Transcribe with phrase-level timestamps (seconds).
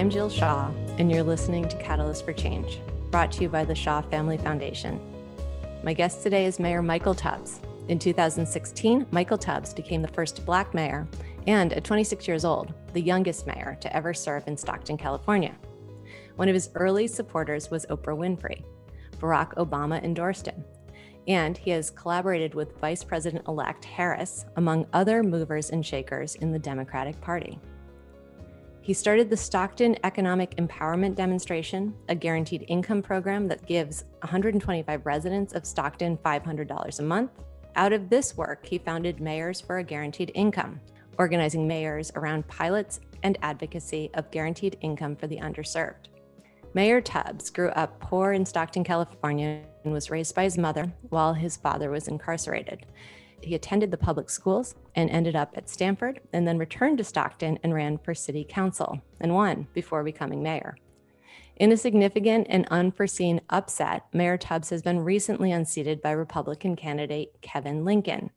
[0.00, 3.74] I'm Jill Shaw, and you're listening to Catalyst for Change, brought to you by the
[3.74, 4.98] Shaw Family Foundation.
[5.84, 7.60] My guest today is Mayor Michael Tubbs.
[7.88, 11.06] In 2016, Michael Tubbs became the first Black mayor
[11.46, 15.54] and, at 26 years old, the youngest mayor to ever serve in Stockton, California.
[16.36, 18.64] One of his early supporters was Oprah Winfrey.
[19.18, 20.64] Barack Obama endorsed him.
[21.28, 26.52] And he has collaborated with Vice President elect Harris, among other movers and shakers in
[26.52, 27.58] the Democratic Party.
[28.82, 35.52] He started the Stockton Economic Empowerment Demonstration, a guaranteed income program that gives 125 residents
[35.52, 37.30] of Stockton $500 a month.
[37.76, 40.80] Out of this work, he founded Mayors for a Guaranteed Income,
[41.18, 46.08] organizing mayors around pilots and advocacy of guaranteed income for the underserved.
[46.72, 51.34] Mayor Tubbs grew up poor in Stockton, California, and was raised by his mother while
[51.34, 52.86] his father was incarcerated.
[53.42, 57.58] He attended the public schools and ended up at Stanford, and then returned to Stockton
[57.62, 60.76] and ran for city council and won before becoming mayor.
[61.56, 67.40] In a significant and unforeseen upset, Mayor Tubbs has been recently unseated by Republican candidate
[67.42, 68.30] Kevin Lincoln.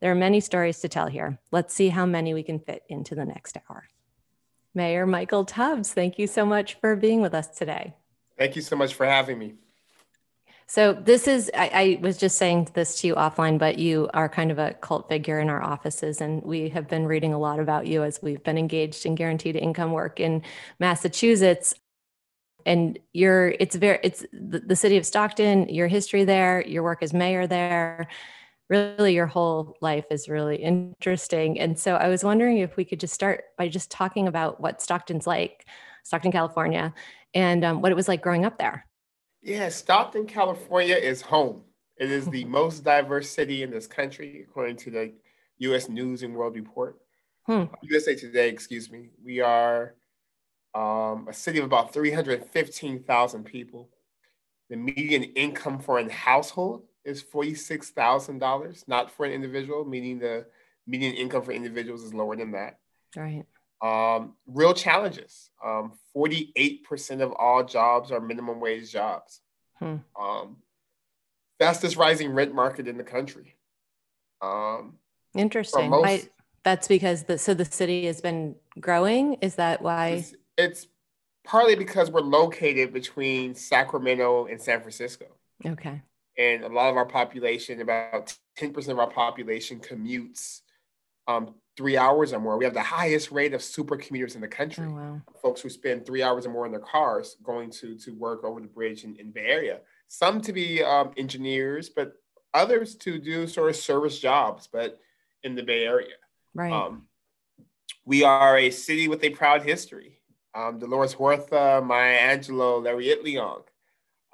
[0.00, 1.38] There are many stories to tell here.
[1.50, 3.88] Let's see how many we can fit into the next hour.
[4.74, 7.94] Mayor Michael Tubbs, thank you so much for being with us today.
[8.36, 9.54] Thank you so much for having me.
[10.66, 14.28] So, this is, I, I, was just saying this to you offline, but you are
[14.28, 16.20] kind of a cult figure in our offices.
[16.20, 19.56] And we have been reading a lot about you as we've been engaged in guaranteed
[19.56, 20.42] income work in
[20.80, 21.74] Massachusetts.
[22.66, 27.02] And you're, it's very, it's the, the city of Stockton, your history there, your work
[27.02, 28.08] as mayor there
[28.68, 31.60] really your whole life is really interesting.
[31.60, 34.80] And so I was wondering if we could just start by just talking about what
[34.80, 35.66] Stockton's like,
[36.02, 36.94] Stockton, California,
[37.34, 38.86] and um, what it was like growing up there.
[39.44, 41.62] Yeah, Stockton, California is home.
[41.98, 45.12] It is the most diverse city in this country, according to the
[45.58, 45.88] U.S.
[45.88, 46.98] News and World Report.
[47.46, 47.64] Hmm.
[47.82, 49.10] USA Today, excuse me.
[49.22, 49.94] We are
[50.74, 53.90] um, a city of about 315,000 people.
[54.70, 60.46] The median income for a household is $46,000, not for an individual, meaning the
[60.86, 62.78] median income for individuals is lower than that.
[63.14, 63.44] Right.
[63.84, 65.50] Um, real challenges.
[65.64, 69.40] Um, 48% of all jobs are minimum wage jobs.
[69.78, 69.96] Hmm.
[70.18, 70.56] Um,
[71.58, 73.56] fastest rising rent market in the country.
[74.40, 74.94] Um,
[75.36, 75.90] Interesting.
[75.90, 76.22] Most, why,
[76.62, 79.34] that's because the, so the city has been growing.
[79.34, 80.08] Is that why?
[80.08, 80.86] It's, it's
[81.44, 85.26] partly because we're located between Sacramento and San Francisco.
[85.66, 86.00] Okay
[86.36, 90.62] and a lot of our population, about 10% of our population commutes
[91.26, 92.56] um, three hours or more.
[92.56, 94.86] We have the highest rate of super commuters in the country.
[94.88, 95.22] Oh, wow.
[95.42, 98.60] Folks who spend three hours or more in their cars going to, to work over
[98.60, 99.80] the bridge in, in Bay Area.
[100.08, 102.12] Some to be um, engineers, but
[102.52, 104.98] others to do sort of service jobs, but
[105.42, 106.14] in the Bay Area.
[106.54, 106.72] Right.
[106.72, 107.08] Um,
[108.04, 110.20] we are a city with a proud history.
[110.54, 113.64] Um, Dolores Huerta, Maya Angelou, Lariette Leong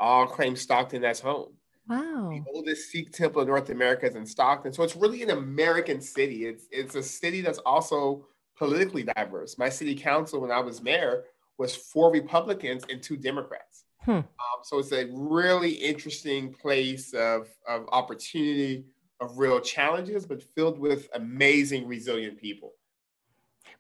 [0.01, 1.53] all claim Stockton as home.
[1.91, 2.31] Wow.
[2.31, 4.73] The oldest Sikh temple in North America is in Stockton.
[4.73, 6.47] So it's really an American city.
[6.47, 9.59] It's it's a city that's also politically diverse.
[9.59, 11.25] My city council, when I was mayor,
[11.59, 13.85] was four Republicans and two Democrats.
[14.05, 14.11] Hmm.
[14.13, 14.25] Um,
[14.63, 18.85] so it's a really interesting place of, of opportunity,
[19.21, 22.73] of real challenges, but filled with amazing, resilient people.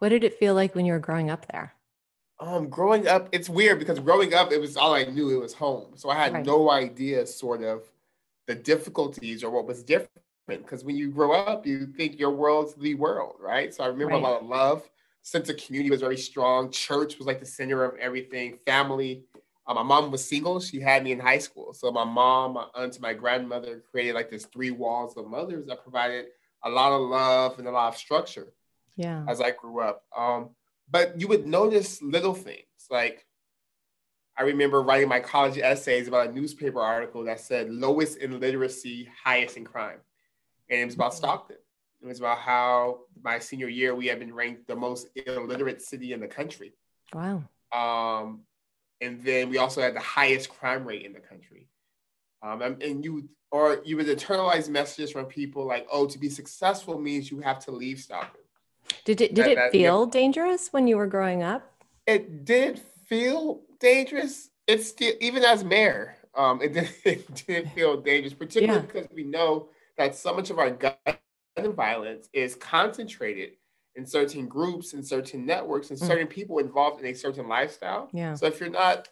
[0.00, 1.75] What did it feel like when you were growing up there?
[2.41, 5.31] Um, growing up, it's weird because growing up, it was all I knew.
[5.31, 6.44] It was home, so I had right.
[6.44, 7.82] no idea, sort of,
[8.50, 10.10] the difficulties or what was different.
[10.48, 13.72] Because when you grow up, you think your world's the world, right?
[13.72, 14.22] So I remember right.
[14.22, 14.90] a lot of love,
[15.22, 16.72] sense of community was very strong.
[16.72, 18.58] Church was like the center of everything.
[18.66, 19.22] Family.
[19.68, 20.58] Uh, my mom was single.
[20.58, 21.72] She had me in high school.
[21.72, 25.84] So my mom, my aunt, my grandmother created like this three walls of mothers that
[25.84, 26.26] provided
[26.64, 28.52] a lot of love and a lot of structure.
[28.96, 29.24] Yeah.
[29.28, 30.02] As I grew up.
[30.16, 30.50] Um,
[30.90, 33.24] but you would notice little things like
[34.40, 39.06] I remember writing my college essays about a newspaper article that said lowest in literacy,
[39.22, 39.98] highest in crime.
[40.70, 41.59] And it was about Stockton.
[42.00, 46.15] It was about how my senior year we had been ranked the most illiterate city
[46.15, 46.72] in the country.
[47.12, 47.42] Wow.
[47.70, 48.41] Um,
[49.03, 51.68] and then we also had the highest crime rate in the country.
[52.42, 56.30] Um, and, and you or you would internalize messages from people like, "Oh, to be
[56.30, 58.41] successful means you have to leave Stockton."
[59.04, 60.10] Did it did that, it that, feel yeah.
[60.10, 61.70] dangerous when you were growing up?
[62.06, 64.50] It did feel dangerous.
[64.66, 68.86] It's still even as mayor, um, it, didn't, it didn't feel dangerous, particularly yeah.
[68.86, 69.68] because we know
[69.98, 70.94] that so much of our gun
[71.74, 73.50] violence is concentrated
[73.97, 76.06] in certain groups and certain networks and mm.
[76.06, 76.30] certain mm.
[76.30, 78.09] people involved in a certain lifestyle.
[78.12, 78.34] Yeah.
[78.34, 79.09] So if you're not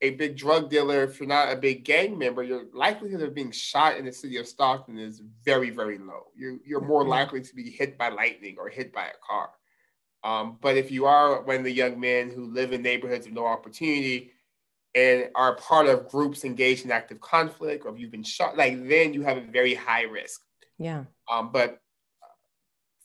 [0.00, 3.50] a big drug dealer, if you're not a big gang member, your likelihood of being
[3.50, 6.26] shot in the city of Stockton is very, very low.
[6.36, 9.50] You're, you're more likely to be hit by lightning or hit by a car.
[10.28, 13.32] Um, but if you are one of the young men who live in neighborhoods of
[13.32, 14.32] no opportunity
[14.94, 18.86] and are part of groups engaged in active conflict, or if you've been shot, like
[18.88, 20.42] then you have a very high risk.
[20.76, 21.04] Yeah.
[21.32, 21.80] Um, but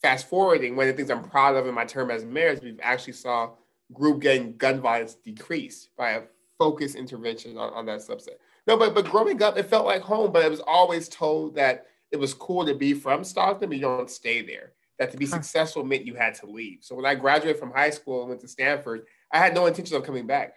[0.02, 2.60] fast forwarding, one of the things I'm proud of in my term as mayor is
[2.60, 3.52] we've actually saw
[3.94, 6.22] group getting gun violence decrease by a
[6.58, 8.36] focused intervention on, on that subset.
[8.66, 11.86] No, but but growing up, it felt like home, but it was always told that
[12.10, 14.74] it was cool to be from Stockton, but you don't stay there.
[14.98, 15.32] That to be huh.
[15.32, 16.78] successful meant you had to leave.
[16.82, 19.96] So when I graduated from high school and went to Stanford, I had no intention
[19.96, 20.56] of coming back.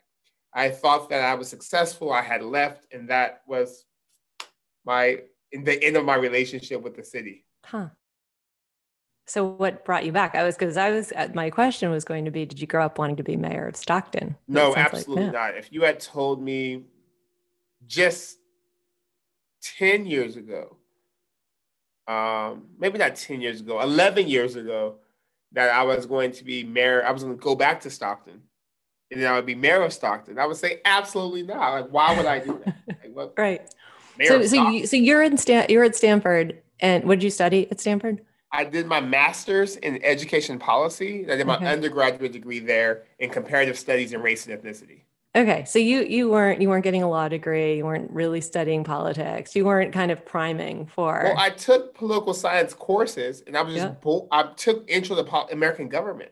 [0.54, 2.12] I thought that I was successful.
[2.12, 3.86] I had left, and that was
[4.86, 7.45] my in the end of my relationship with the city.
[7.66, 7.89] Huh.
[9.28, 10.36] So what brought you back?
[10.36, 12.86] I was because I was uh, my question was going to be, did you grow
[12.86, 14.38] up wanting to be mayor of Stockton?
[14.48, 15.57] No, absolutely like, not.
[15.57, 16.86] If you had told me
[17.86, 18.38] just
[19.62, 20.76] 10 years ago,
[22.07, 24.95] um, maybe not 10 years ago, 11 years ago,
[25.54, 28.42] that I was going to be mayor, I was going to go back to Stockton
[29.12, 30.38] and then I would be mayor of Stockton.
[30.38, 31.71] I would say absolutely not.
[31.71, 32.75] Like, why would I do that?
[32.88, 33.62] Like, what, right.
[34.25, 37.69] So, so, you, so you're in Stan, you're at Stanford, and what did you study
[37.69, 38.21] at Stanford?
[38.51, 41.30] I did my master's in education policy.
[41.30, 41.68] I did my okay.
[41.68, 45.01] undergraduate degree there in comparative studies in race and ethnicity.
[45.38, 47.78] Okay, so you you weren't you weren't getting a law degree.
[47.78, 49.56] You weren't really studying politics.
[49.56, 51.22] You weren't kind of priming for.
[51.24, 54.19] Well, I took political science courses, and I was just yeah.
[54.31, 56.31] I took intro to American government,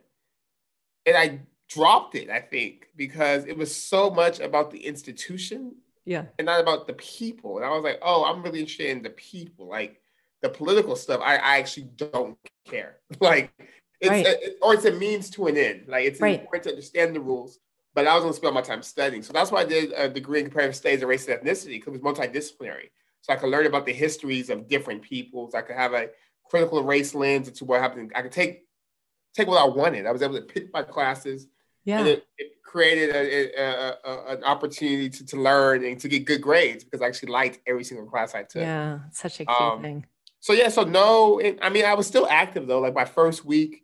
[1.06, 2.32] and I dropped it.
[2.32, 5.76] I think because it was so much about the institution,
[6.06, 7.58] yeah, and not about the people.
[7.58, 10.02] And I was like, oh, I'm really interested in the people, like
[10.42, 11.22] the political stuff.
[11.24, 12.98] I, I actually don't care.
[13.20, 13.54] like
[14.02, 14.26] it's right.
[14.26, 15.84] a, or it's a means to an end.
[15.88, 16.40] Like it's right.
[16.40, 17.60] important to understand the rules
[17.96, 19.24] but I was going to spend my time studying.
[19.24, 21.96] So that's why I did a degree in comparative studies of race and ethnicity because
[21.96, 22.90] it was multidisciplinary.
[23.22, 25.56] So I could learn about the histories of different peoples.
[25.56, 26.10] I could have a
[26.50, 28.12] critical race lens into what happened.
[28.14, 28.66] I could take
[29.34, 30.06] take what I wanted.
[30.06, 31.48] I was able to pick my classes.
[31.86, 32.00] Yeah.
[32.00, 36.26] And it, it created a, a, a, an opportunity to, to learn and to get
[36.26, 38.62] good grades because I actually liked every single class I took.
[38.62, 40.06] Yeah, such a key um, thing.
[40.42, 42.80] So yeah, so no, it, I mean, I was still active though.
[42.80, 43.84] Like my first week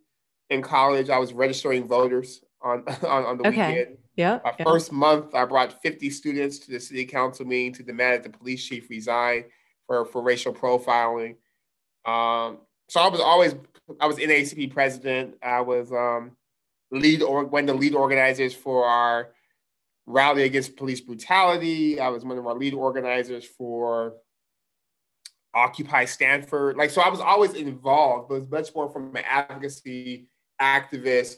[0.50, 3.68] in college, I was registering voters on on, on the okay.
[3.68, 3.98] weekend.
[4.16, 4.40] Yeah.
[4.44, 4.66] My yeah.
[4.66, 8.38] first month, I brought 50 students to the city council meeting to demand that the
[8.38, 9.46] police chief resign
[9.88, 11.36] for, for racial profiling.
[12.06, 12.60] Um,
[12.90, 13.56] so I was always,
[14.00, 15.36] I was NAACP president.
[15.42, 16.32] I was um,
[16.92, 19.32] lead or one of the lead organizers for our
[20.06, 22.00] rally against police brutality.
[22.00, 24.16] I was one of our lead organizers for
[25.54, 26.76] Occupy Stanford.
[26.78, 30.28] Like, so I was always involved, but it was much more from an advocacy
[30.62, 31.36] activist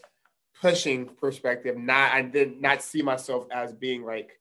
[0.63, 4.39] pushing perspective, not I did not see myself as being like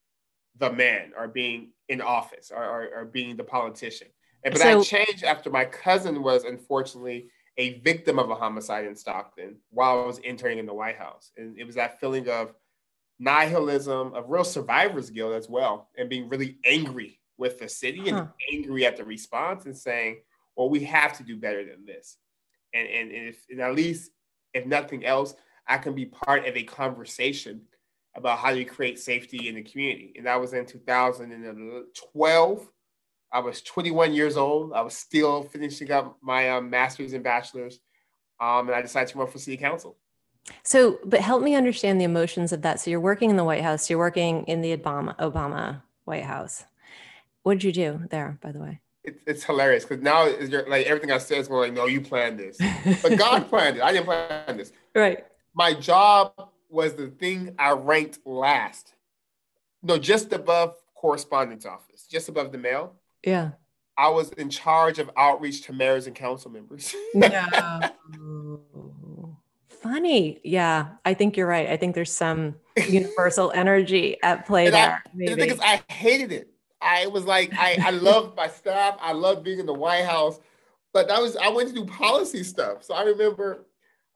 [0.57, 4.07] the man or being in office or, or, or being the politician.
[4.45, 8.85] And, but so, I changed after my cousin was unfortunately a victim of a homicide
[8.85, 11.31] in Stockton while I was interning in the White House.
[11.35, 12.53] And it was that feeling of
[13.19, 18.15] nihilism, of real survivor's guilt as well, and being really angry with the city huh.
[18.15, 20.21] and angry at the response and saying,
[20.55, 22.15] well, we have to do better than this.
[22.73, 24.11] And, and, and if and at least,
[24.53, 25.35] if nothing else,
[25.67, 27.61] I can be part of a conversation
[28.15, 30.13] about how do create safety in the community.
[30.15, 32.69] And that was in 2012.
[33.31, 34.73] I was 21 years old.
[34.73, 37.79] I was still finishing up my um, master's and bachelor's.
[38.39, 39.97] Um, and I decided to run for city council.
[40.61, 42.79] So, but help me understand the emotions of that.
[42.79, 46.65] So you're working in the White House, you're working in the Obama, Obama White House.
[47.43, 48.81] What did you do there, by the way?
[49.03, 50.25] It's, it's hilarious because now
[50.67, 52.57] like everything I said is going like, no, you planned this,
[53.01, 53.83] but God planned it.
[53.83, 54.71] I didn't plan this.
[54.93, 58.93] Right my job was the thing I ranked last.
[59.81, 62.93] No, just above correspondence office, just above the mail.
[63.23, 63.51] Yeah.
[63.97, 66.95] I was in charge of outreach to mayors and council members.
[67.13, 68.59] no.
[69.69, 70.39] Funny.
[70.43, 71.69] Yeah, I think you're right.
[71.69, 72.55] I think there's some
[72.87, 75.03] universal energy at play and there.
[75.05, 76.49] I, the thing is, I hated it.
[76.81, 78.97] I was like, I, I loved my staff.
[78.99, 80.39] I loved being in the White House,
[80.91, 82.83] but that was I went to do policy stuff.
[82.83, 83.65] So I remember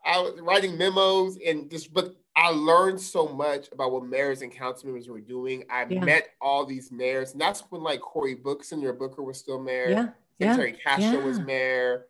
[0.08, 4.52] I was writing memos and just, but I learned so much about what mayors and
[4.52, 5.64] council members were doing.
[5.70, 6.04] I yeah.
[6.04, 9.90] met all these mayors, and that's when like Cory Booker, your Booker was still mayor.
[9.90, 10.10] Yeah.
[10.40, 10.78] Secretary yeah.
[10.84, 11.26] Castro yeah.
[11.26, 12.06] was mayor.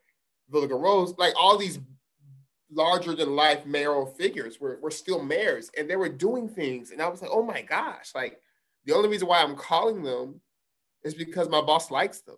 [0.52, 1.80] Villaraigosa, like all these
[2.72, 6.92] larger than life mayoral figures were, were still mayors and they were doing things.
[6.92, 8.40] And I was like, oh my gosh, like
[8.86, 10.42] the only reason why I'm calling them
[11.04, 12.38] is because my boss likes them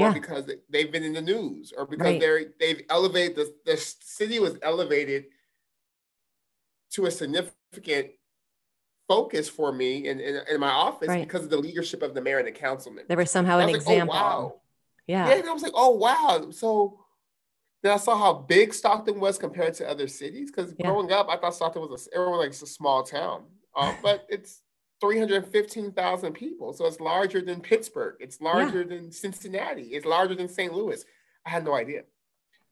[0.00, 0.10] yeah.
[0.10, 2.20] or because they've been in the news or because right.
[2.20, 5.26] they're they've elevated the, the city was elevated
[6.92, 8.08] to a significant
[9.08, 11.26] focus for me in, in, in my office right.
[11.26, 13.04] because of the leadership of the mayor and the councilman.
[13.08, 14.14] There was somehow an like, oh, example.
[14.14, 14.60] Oh, wow.
[15.06, 15.28] Yeah.
[15.28, 15.34] Yeah.
[15.36, 16.50] And I was like, oh wow.
[16.50, 17.00] So
[17.82, 20.50] then I saw how big Stockton was compared to other cities.
[20.50, 20.86] Because yeah.
[20.86, 23.44] growing up, I thought Stockton was a, everyone like it's a small town,
[23.76, 24.62] um, but it's
[25.00, 26.72] 315,000 people.
[26.72, 28.16] So it's larger than Pittsburgh.
[28.20, 28.96] It's larger yeah.
[28.96, 29.82] than Cincinnati.
[29.82, 30.72] It's larger than St.
[30.72, 31.04] Louis.
[31.46, 32.02] I had no idea.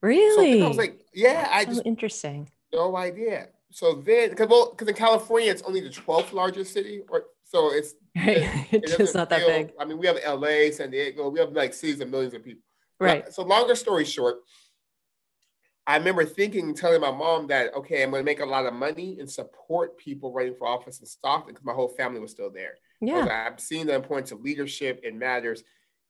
[0.01, 0.59] Really?
[0.59, 2.49] So I was like, yeah, I just interesting.
[2.73, 3.49] No idea.
[3.71, 7.71] So then, because well, because in California it's only the 12th largest city, or so
[7.73, 8.37] it's right.
[8.71, 9.73] It, it's not feel, that big.
[9.79, 12.61] I mean, we have LA, San Diego, we have like cities of millions of people.
[12.99, 13.31] Right.
[13.33, 14.37] So longer story short,
[15.89, 18.75] I remember thinking, telling my mom that, okay, I'm going to make a lot of
[18.75, 22.51] money and support people running for office in Stockton because my whole family was still
[22.51, 22.75] there.
[23.01, 23.47] Yeah.
[23.51, 24.99] I've seen the importance of leadership.
[25.03, 25.63] It matters.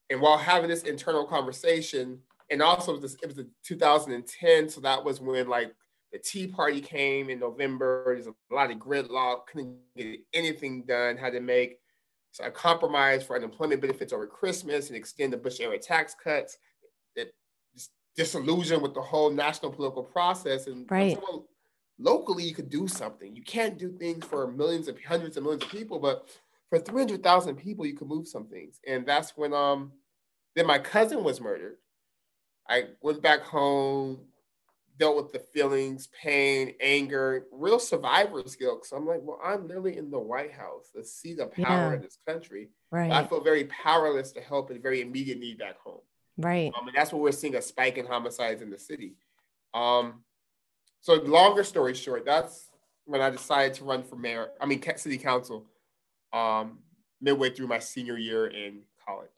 [0.10, 2.20] And while having this internal conversation,
[2.50, 5.74] and also it was, it was 2010, so that was when like
[6.12, 8.04] the Tea Party came in November.
[8.06, 11.80] There's a lot of gridlock, couldn't get anything done, had to make
[12.32, 16.58] so a compromise for unemployment benefits over Christmas and extend the Bush era tax cuts
[18.16, 20.68] disillusioned with the whole national political process.
[20.68, 21.18] And right.
[21.98, 23.36] locally, you could do something.
[23.36, 26.28] You can't do things for millions of hundreds of millions of people, but
[26.70, 28.80] for 300,000 people, you could move some things.
[28.88, 29.92] And that's when um
[30.56, 31.78] then my cousin was murdered.
[32.68, 34.20] I went back home,
[35.00, 38.86] dealt with the feelings, pain, anger, real survivor's guilt.
[38.86, 41.94] So I'm like, well, I'm literally in the White House, the seat of power yeah.
[41.96, 42.70] in this country.
[42.92, 43.12] Right.
[43.12, 46.02] I feel very powerless to help a very immediate need back home.
[46.40, 46.72] Right.
[46.80, 49.16] Um, and that's what we're seeing a spike in homicides in the city.
[49.74, 50.24] Um,
[51.02, 52.70] so longer story short, that's
[53.06, 54.50] when I decided to run for mayor.
[54.60, 55.66] I mean, city council.
[56.32, 56.80] Um,
[57.22, 59.30] midway through my senior year in college.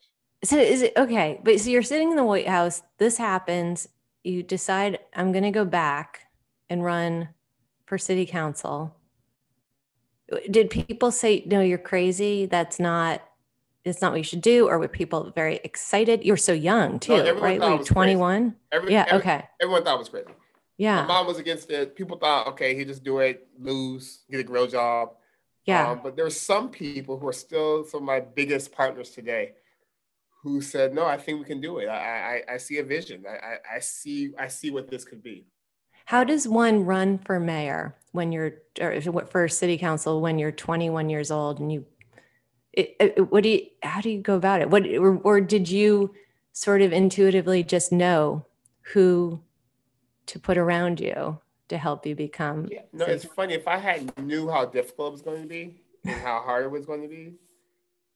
[0.44, 1.40] So is it okay?
[1.44, 2.82] But so you're sitting in the White House.
[2.98, 3.88] This happens.
[4.24, 6.28] You decide I'm going to go back
[6.70, 7.30] and run
[7.86, 8.96] for city council.
[10.50, 11.62] Did people say no?
[11.62, 12.46] You're crazy.
[12.46, 13.22] That's not
[13.84, 16.24] it's not what you should do, or were people very excited?
[16.24, 17.60] You were so young too, no, right?
[17.60, 18.56] Were you 21?
[18.72, 19.44] Every, yeah, every, okay.
[19.62, 20.28] Everyone thought it was crazy.
[20.78, 21.02] Yeah.
[21.02, 21.96] My mom was against it.
[21.96, 25.12] People thought, okay, he just do it, lose, get a grill job.
[25.66, 25.92] Yeah.
[25.92, 29.54] Um, but there's some people who are still some of my biggest partners today
[30.44, 31.88] who said, no, I think we can do it.
[31.88, 33.26] I I, I see a vision.
[33.30, 35.46] I, I, I see I see what this could be.
[36.06, 41.10] How does one run for mayor when you're or for city council when you're 21
[41.10, 41.86] years old and you
[42.74, 44.70] it, it, what do you how do you go about it?
[44.70, 46.14] What or, or did you
[46.54, 48.46] sort of intuitively just know
[48.94, 49.42] who
[50.28, 52.82] to put around you to help you become yeah.
[52.92, 56.16] no it's funny if i had knew how difficult it was going to be and
[56.22, 57.34] how hard it was going to be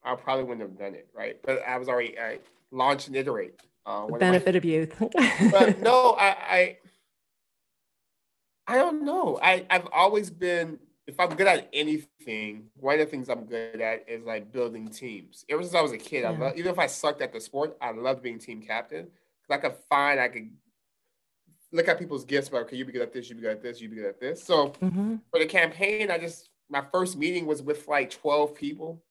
[0.03, 1.39] i probably wouldn't have done it right?
[1.43, 2.39] But i was already I
[2.71, 3.53] launched and iterate
[3.85, 4.93] uh, the benefit of youth.
[5.51, 6.77] But no I, I
[8.67, 9.39] i don't know.
[9.41, 13.79] I i've always been if I'm good at anything, one of the things I'm good
[13.79, 15.45] at is like building teams.
[15.49, 16.31] Ever since I was a kid, yeah.
[16.31, 19.05] I love, even if I sucked at the sport, I loved being team captain.
[19.05, 20.49] Cause I could find, I could
[21.71, 23.61] look at people's gifts, but okay, you be good at this, you be good at
[23.61, 24.43] this, you be good at this.
[24.43, 25.17] So mm-hmm.
[25.29, 29.03] for the campaign, I just my first meeting was with like 12 people.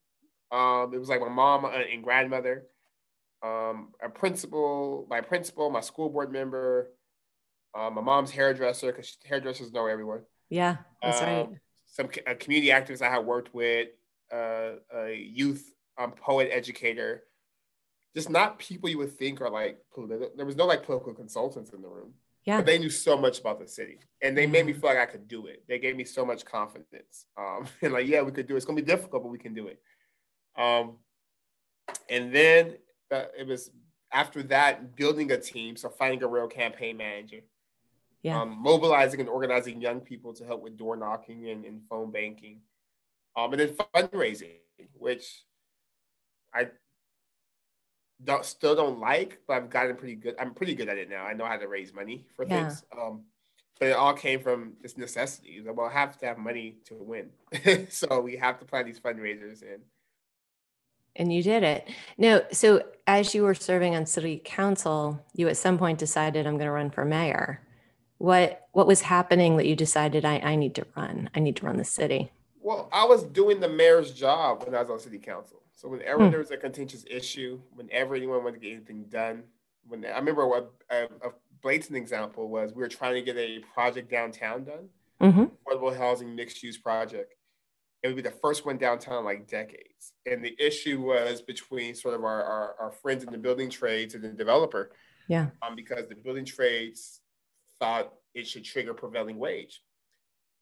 [0.51, 2.67] Um, it was like my mom and grandmother,
[3.45, 6.91] um, a principal, my principal, my school board member,
[7.77, 10.23] uh, my mom's hairdresser, because hairdressers know everyone.
[10.51, 11.49] Yeah, that's um, right
[11.95, 13.89] some a community activists I had worked with,
[14.33, 17.23] uh, a youth um, poet educator,
[18.17, 20.31] just not people you would think are like political.
[20.37, 22.15] There was no like political consultants in the room.
[22.45, 22.59] Yeah.
[22.59, 25.07] But they knew so much about the city and they made me feel like I
[25.07, 25.63] could do it.
[25.69, 27.27] They gave me so much confidence.
[27.39, 28.57] Um, and like, yeah, we could do it.
[28.57, 29.81] It's going to be difficult, but we can do it.
[30.59, 30.97] Um,
[32.11, 32.75] and then
[33.13, 33.71] uh, it was
[34.13, 35.77] after that, building a team.
[35.77, 37.41] So finding a real campaign manager
[38.25, 38.41] yeah.
[38.41, 42.61] um, mobilizing and organizing young people to help with door knocking and, and phone banking,
[43.37, 44.57] um, and then fundraising,
[44.95, 45.45] which
[46.53, 46.69] I
[48.25, 50.35] don't, still don't like, but I've gotten pretty good.
[50.41, 51.25] I'm pretty good at it now.
[51.25, 52.69] I know how to raise money for yeah.
[52.69, 52.83] things.
[52.99, 53.25] Um,
[53.79, 55.63] but it all came from this necessity.
[55.63, 57.29] Well, I have to have money to win,
[57.91, 59.83] so we have to plan these fundraisers and.
[61.17, 61.89] And you did it.
[62.19, 66.55] No, so as you were serving on city council, you at some point decided I'm
[66.55, 67.61] going to run for mayor
[68.19, 71.31] what what was happening that you decided I, I need to run.
[71.35, 72.31] I need to run the city
[72.61, 75.61] well i was doing the mayor's job when i was on city council.
[75.77, 76.31] So whenever hmm.
[76.31, 79.43] there was a contentious issue whenever anyone wanted to get anything done
[79.87, 81.31] when i remember what a, a
[81.63, 84.89] blatant example was we were trying to get a project downtown done
[85.21, 85.45] mm-hmm.
[85.45, 87.35] affordable housing mixed use project.
[88.03, 90.13] It would be the first one downtown in like decades.
[90.27, 94.15] And the issue was between sort of our, our, our friends in the building trades
[94.15, 94.93] and the developer.
[95.29, 95.49] Yeah.
[95.63, 97.21] Um, because the building trades
[97.81, 99.81] thought it should trigger prevailing wage.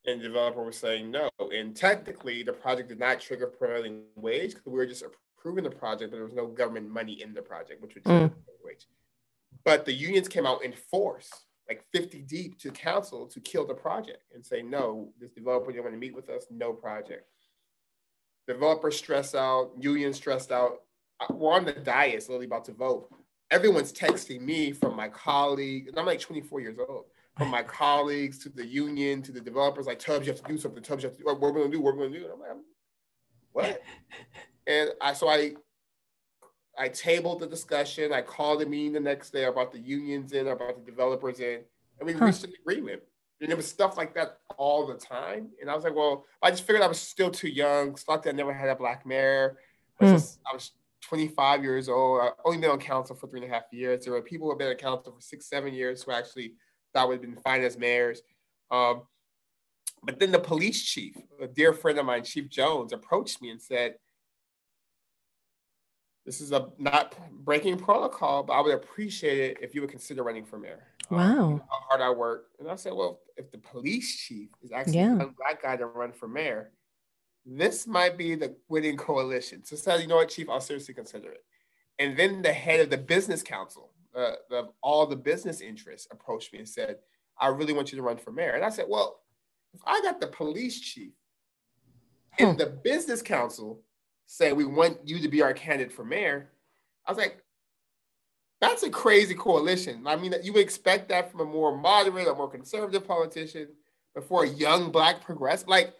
[0.05, 1.31] And the developer was saying no.
[1.39, 5.05] And technically, the project did not trigger prevailing wage because we were just
[5.39, 8.29] approving the project, but there was no government money in the project, which would trigger
[8.29, 8.35] mm.
[8.65, 8.87] wage.
[9.65, 11.31] But the unions came out in force
[11.69, 15.85] like 50 deep to council to kill the project and say, no, this developer didn't
[15.85, 17.27] want to meet with us, no project.
[18.47, 20.79] Developers stressed out, unions stressed out.
[21.31, 23.09] We're on the dais, literally about to vote.
[23.53, 27.05] Everyone's texting me from my colleague, and I'm like 24 years old,
[27.37, 30.57] from my colleagues to the union to the developers, like Tubbs, you have to do
[30.57, 30.83] something.
[30.83, 32.25] Tubbs, you have to do what we're gonna do, what we're gonna do.
[32.25, 32.51] And I'm like,
[33.53, 33.83] what?
[34.67, 35.53] and I so I
[36.79, 38.11] I tabled the discussion.
[38.11, 41.61] I called a meeting the next day about the unions in, about the developers in,
[42.01, 42.25] and we huh.
[42.25, 43.03] reached an agreement.
[43.43, 45.49] And it was stuff like that all the time.
[45.61, 47.97] And I was like, well, I just figured I was still too young.
[47.97, 49.59] Thought that I never had a black mayor.
[50.01, 50.15] I was, mm.
[50.15, 50.71] just, I was
[51.03, 52.23] 25 years old.
[52.23, 54.05] I've only been on council for three and a half years.
[54.05, 56.55] There were people who have been on council for six, seven years who actually
[56.93, 58.23] thought would have been fine as mayors.
[58.71, 59.03] Um,
[60.05, 63.61] but then the police chief, a dear friend of mine, Chief Jones, approached me and
[63.61, 63.95] said,
[66.25, 70.23] this is a not breaking protocol, but I would appreciate it if you would consider
[70.23, 70.87] running for mayor.
[71.11, 71.45] Um, wow.
[71.45, 72.47] Um, how hard I work.
[72.61, 75.15] And I said, well, if the police chief is actually yeah.
[75.15, 76.71] a black guy to run for mayor,
[77.45, 79.65] this might be the winning coalition.
[79.65, 81.45] So said, you know what, chief, I'll seriously consider it.
[81.99, 86.53] And then the head of the business council, uh, of all the business interests, approached
[86.53, 86.97] me and said,
[87.39, 88.53] I really want you to run for mayor.
[88.53, 89.21] And I said, well,
[89.75, 91.13] if I got the police chief
[92.39, 93.83] and the business council
[94.27, 96.51] say we want you to be our candidate for mayor.
[97.07, 97.43] I was like,
[98.61, 100.07] that's a crazy coalition.
[100.07, 103.69] I mean, you would expect that from a more moderate or more conservative politician
[104.15, 105.69] before a young black progressive.
[105.69, 105.95] Like,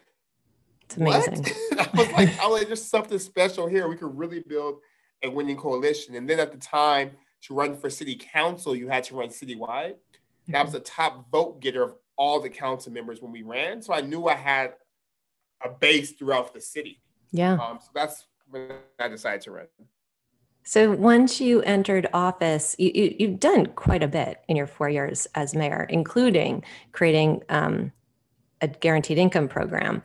[0.85, 1.45] it's amazing.
[1.79, 3.87] I was like, oh, there's something special here.
[3.87, 4.79] We could really build
[5.23, 6.15] a winning coalition.
[6.15, 7.11] And then at the time,
[7.43, 9.95] to run for city council, you had to run citywide.
[10.47, 13.81] That was the top vote getter of all the council members when we ran.
[13.81, 14.73] So I knew I had
[15.63, 17.01] a base throughout the city.
[17.31, 17.53] Yeah.
[17.53, 19.67] Um, so that's when I decided to run.
[20.63, 24.89] So once you entered office, you, you, you've done quite a bit in your four
[24.89, 27.91] years as mayor, including creating um,
[28.61, 30.01] a guaranteed income program.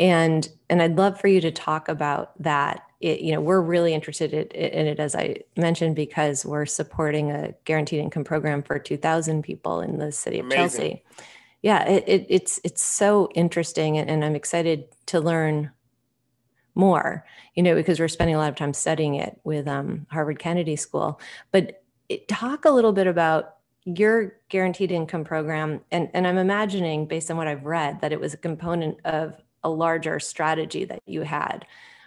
[0.00, 2.82] And, and I'd love for you to talk about that.
[3.00, 7.54] It, you know, we're really interested in, it, as I mentioned, because we're supporting a
[7.64, 10.58] guaranteed income program for 2,000 people in the city of Amazing.
[10.58, 11.04] Chelsea.
[11.62, 15.70] Yeah, it, it, it's it's so interesting, and, and I'm excited to learn
[16.74, 20.38] more, you know, because we're spending a lot of time studying it with um, Harvard
[20.38, 21.20] Kennedy School.
[21.50, 25.80] But it, talk a little bit about your guaranteed income program.
[25.90, 29.36] And, and I'm imagining, based on what I've read, that it was a component of
[29.62, 31.66] a larger strategy that you had,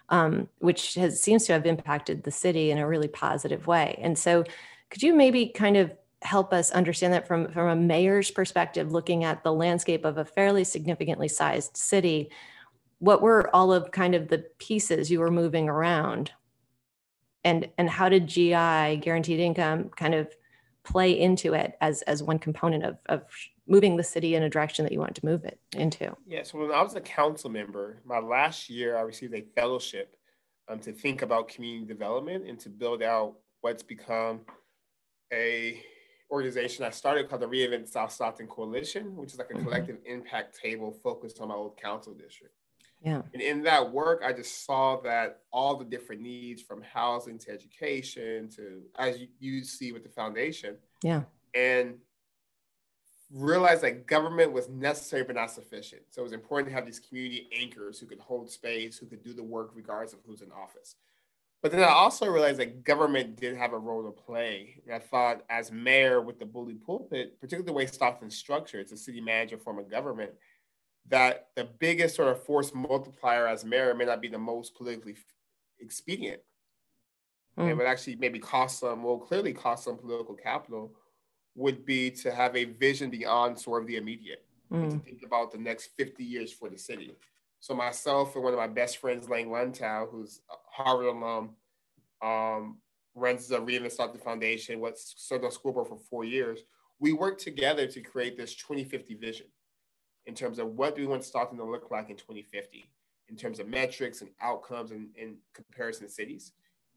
[0.10, 4.00] um, which has seems to have impacted the city in a really positive way.
[4.02, 4.44] And so,
[4.90, 9.24] could you maybe kind of help us understand that from, from a mayor's perspective, looking
[9.24, 12.30] at the landscape of a fairly significantly sized city?
[13.04, 16.32] what were all of kind of the pieces you were moving around
[17.44, 18.52] and and how did gi
[19.02, 20.34] guaranteed income kind of
[20.84, 23.24] play into it as as one component of of
[23.68, 26.58] moving the city in a direction that you want to move it into yeah so
[26.58, 30.18] when i was a council member my last year i received a fellowship
[30.68, 34.42] um, to think about community development and to build out what's become
[35.32, 35.82] a
[36.34, 39.66] organization I started called the Reinvent South Stockton Coalition, which is like a mm-hmm.
[39.66, 42.56] collective impact table focused on my old council district.
[43.04, 43.22] Yeah.
[43.34, 47.52] And in that work, I just saw that all the different needs from housing to
[47.52, 50.78] education to, as you, you see with the foundation.
[51.04, 51.24] Yeah.
[51.54, 51.96] And
[53.34, 56.04] realized that government was necessary but not sufficient.
[56.12, 59.24] So it was important to have these community anchors who could hold space, who could
[59.24, 60.96] do the work regardless of who's in office.
[61.62, 64.82] But then I also realized that government did have a role to play.
[64.86, 68.92] And I thought, as mayor with the bully pulpit, particularly the way Stockton's structured, it's
[68.92, 70.32] a city manager form of government
[71.10, 75.16] that the biggest sort of force multiplier as mayor may not be the most politically
[75.80, 76.42] expedient.
[77.58, 77.70] Mm.
[77.70, 80.94] It would actually maybe cost some, will clearly cost some political capital,
[81.56, 84.90] would be to have a vision beyond sort of the immediate, mm.
[84.90, 87.14] to think about the next 50 years for the city.
[87.60, 91.52] So myself and one of my best friends, Lange Luntao, who's a Harvard alum,
[92.22, 92.78] um,
[93.16, 96.62] runs the Reinvent Stockton Foundation, what's served on school board for four years.
[97.00, 99.48] We worked together to create this 2050 vision
[100.26, 102.90] in terms of what do we want Stockton to look like in 2050
[103.30, 106.52] in terms of metrics and outcomes and, in comparison cities.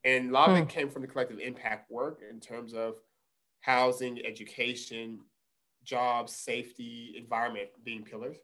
[0.05, 0.67] And a lot of it hmm.
[0.67, 2.97] came from the collective impact work in terms of
[3.61, 5.21] housing, education,
[5.83, 8.37] jobs, safety, environment being pillars.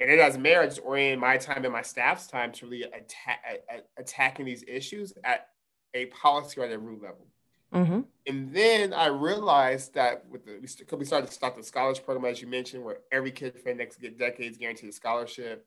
[0.00, 2.84] And then as mayor, I just oriented my time and my staff's time to really
[2.84, 3.62] attack,
[3.98, 5.48] attacking these issues at
[5.94, 7.26] a policy or at a root level.
[7.72, 8.00] Mm-hmm.
[8.26, 10.58] And then I realized that with the
[10.96, 13.74] we started to start the scholarship program as you mentioned, where every kid for the
[13.74, 15.66] next decades guaranteed a scholarship.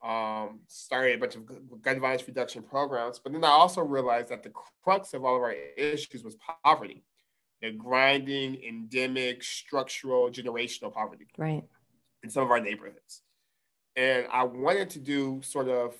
[0.00, 4.44] Um, started a bunch of gun violence reduction programs, but then I also realized that
[4.44, 4.52] the
[4.84, 7.02] crux of all of our issues was poverty.
[7.60, 11.26] the grinding, endemic, structural, generational poverty.
[11.36, 11.64] Right.
[12.22, 13.22] In some of our neighborhoods.
[13.96, 15.94] And I wanted to do sort of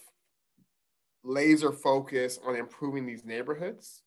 [1.25, 4.03] laser focus on improving these neighborhoods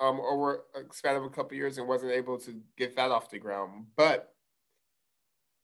[0.00, 3.30] um, over a span of a couple years and wasn't able to get that off
[3.30, 3.86] the ground.
[3.96, 4.32] But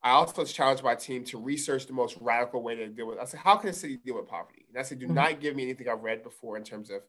[0.03, 3.19] I also challenged my team to research the most radical way to deal with.
[3.19, 3.23] It.
[3.23, 4.67] I said, how can a city deal with poverty?
[4.69, 5.15] And I said, do mm-hmm.
[5.15, 7.01] not give me anything I've read before in terms of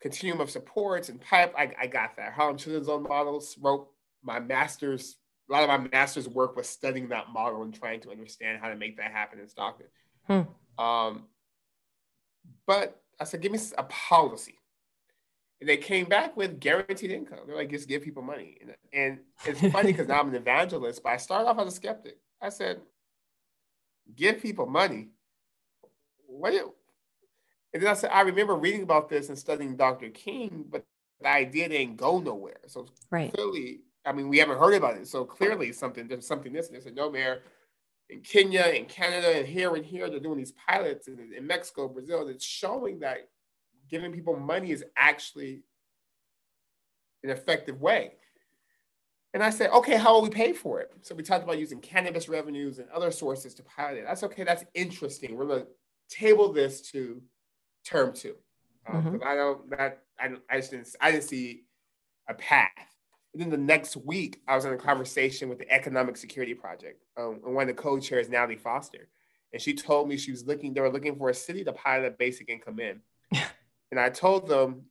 [0.00, 1.54] continuum of supports and pipe.
[1.56, 2.32] I, I got that.
[2.32, 3.88] Harlem Children's Zone models wrote
[4.22, 5.16] my master's.
[5.48, 8.68] A lot of my master's work was studying that model and trying to understand how
[8.68, 9.86] to make that happen in Stockton.
[10.26, 10.82] Hmm.
[10.82, 11.24] Um,
[12.66, 14.57] but I said, give me a policy.
[15.60, 17.40] And they came back with guaranteed income.
[17.46, 18.58] They're like, just give people money.
[18.60, 21.76] And, and it's funny because now I'm an evangelist, but I started off as a
[21.76, 22.18] skeptic.
[22.40, 22.80] I said,
[24.14, 25.08] give people money.
[26.26, 26.72] What do,
[27.74, 30.10] and then I said, I remember reading about this and studying Dr.
[30.10, 30.84] King, but
[31.20, 32.60] the idea didn't go nowhere.
[32.66, 33.32] So right.
[33.32, 35.06] clearly, I mean, we haven't heard about it.
[35.08, 36.68] So clearly something, there's something this.
[36.68, 37.42] And they said, no, Mayor,
[38.08, 41.88] in Kenya in Canada and here and here, they're doing these pilots in, in Mexico,
[41.88, 43.28] Brazil, that's showing that
[43.88, 45.62] giving people money is actually
[47.22, 48.12] an effective way.
[49.34, 50.90] And I said, okay, how will we pay for it?
[51.02, 54.04] So we talked about using cannabis revenues and other sources to pilot it.
[54.06, 55.36] That's okay, that's interesting.
[55.36, 55.66] We're gonna
[56.08, 57.20] table this to
[57.84, 58.34] term two.
[58.88, 59.16] Um, mm-hmm.
[59.24, 61.64] I don't that I, I just didn't I didn't see
[62.28, 62.70] a path.
[63.34, 67.04] And then the next week, I was in a conversation with the Economic Security Project,
[67.18, 69.08] um, and one of the co-chairs, Natalie Foster,
[69.52, 70.72] and she told me she was looking.
[70.72, 73.00] They were looking for a city to pilot basic income in,
[73.90, 74.82] and I told them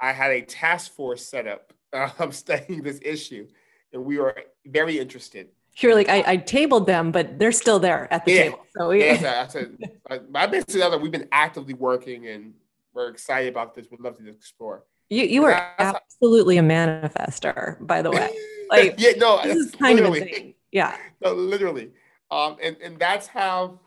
[0.00, 1.72] I had a task force set up.
[1.92, 3.48] Uh, I'm studying this issue,
[3.92, 5.48] and we were very interested.
[5.78, 8.42] You're like, I, I tabled them, but they're still there at the yeah.
[8.44, 8.66] table.
[8.76, 9.78] So yeah, yeah I said,
[10.10, 10.98] I, been together.
[10.98, 12.54] We've been actively working, and
[12.92, 13.86] we're excited about this.
[13.90, 14.84] We'd love to explore.
[15.08, 18.30] You you are absolutely a manifester, by the way.
[18.70, 20.20] Like yeah, no, this is kind literally.
[20.20, 20.54] of insane.
[20.70, 21.92] Yeah, no, literally.
[22.30, 23.80] Um, and and that's how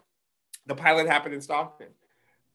[0.66, 1.90] the pilot happened in Stockton.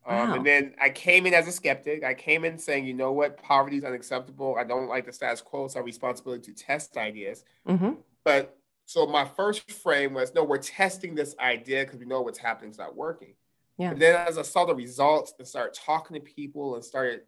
[0.07, 0.35] Um.
[0.35, 2.05] And then I came in as a skeptic.
[2.05, 4.57] I came in saying, you know what, poverty is unacceptable.
[4.59, 5.65] I don't like the status quo.
[5.65, 7.45] It's our responsibility to test ideas.
[7.69, 7.93] Mm-hmm.
[8.25, 12.39] But so my first frame was, no, we're testing this idea because we know what's
[12.39, 12.71] happening.
[12.71, 13.35] It's not working.
[13.79, 13.91] Yeah.
[13.91, 17.23] But then as I saw the results and started talking to people and started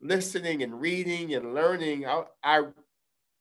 [0.00, 2.62] listening and reading and learning, I, I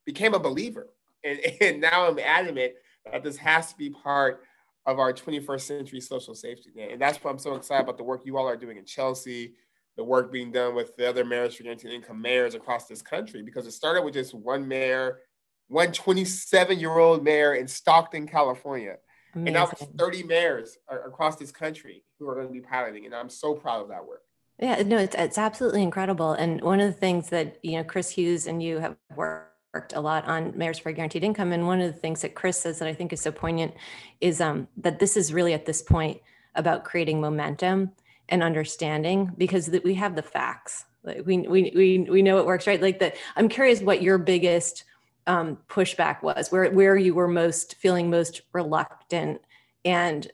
[0.06, 0.88] became a believer.
[1.24, 2.74] And, and now I'm adamant
[3.12, 4.42] that this has to be part
[4.88, 6.92] of our 21st century social safety net.
[6.92, 9.54] And that's why I'm so excited about the work you all are doing in Chelsea,
[9.98, 13.44] the work being done with the other mayors for guaranteed income mayors across this country,
[13.44, 15.20] because it started with just one mayor,
[15.68, 18.96] one 27 year old mayor in Stockton, California.
[19.36, 19.48] Amazing.
[19.48, 23.06] And now it's 30 mayors across this country who are going to be piloting.
[23.06, 24.22] And I'm so proud of that work.
[24.58, 26.32] Yeah, no, it's it's absolutely incredible.
[26.32, 29.57] And one of the things that you know Chris Hughes and you have worked
[29.94, 32.80] a lot on mayors for guaranteed income, and one of the things that Chris says
[32.80, 33.74] that I think is so poignant
[34.22, 36.22] is um, that this is really at this point
[36.56, 37.92] about creating momentum
[38.30, 40.86] and understanding because we have the facts.
[41.04, 42.82] Like we we we we know it works, right?
[42.82, 43.16] Like that.
[43.36, 44.84] I'm curious what your biggest
[45.26, 49.42] um, pushback was, where where you were most feeling most reluctant,
[49.86, 50.30] and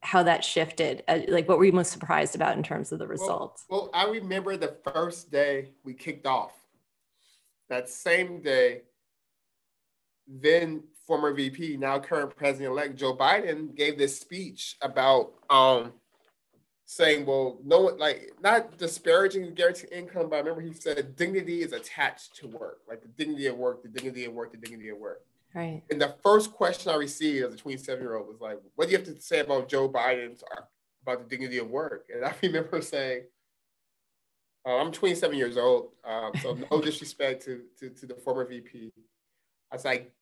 [0.00, 1.02] how that shifted?
[1.08, 3.64] Uh, like, what were you most surprised about in terms of the results?
[3.68, 6.52] Well, well, I remember the first day we kicked off.
[7.68, 8.82] That same day,
[10.26, 15.92] then former VP, now current president-elect Joe Biden gave this speech about um,
[16.84, 21.62] saying, well, no one like not disparaging guaranteed income, but I remember he said dignity
[21.62, 24.88] is attached to work, like the dignity of work, the dignity of work, the dignity
[24.88, 25.22] of work.
[25.54, 25.82] Right.
[25.90, 28.92] And the first question I received as a 27 year old was like, what do
[28.92, 30.42] you have to say about Joe Biden's
[31.02, 32.06] about the dignity of work?
[32.14, 33.24] And I remember saying,
[34.68, 38.92] uh, I'm 27 years old, um, so no disrespect to, to, to the former VP.
[39.72, 40.12] I was like,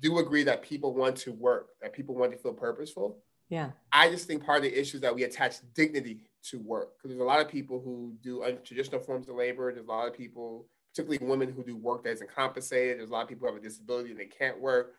[0.00, 3.18] do agree that people want to work, that people want to feel purposeful.
[3.48, 3.70] Yeah.
[3.92, 7.10] I just think part of the issue is that we attach dignity to work because
[7.10, 9.72] there's a lot of people who do untraditional forms of labor.
[9.72, 12.98] There's a lot of people particularly women who do work that isn't compensated.
[12.98, 14.94] There's a lot of people who have a disability and they can't work.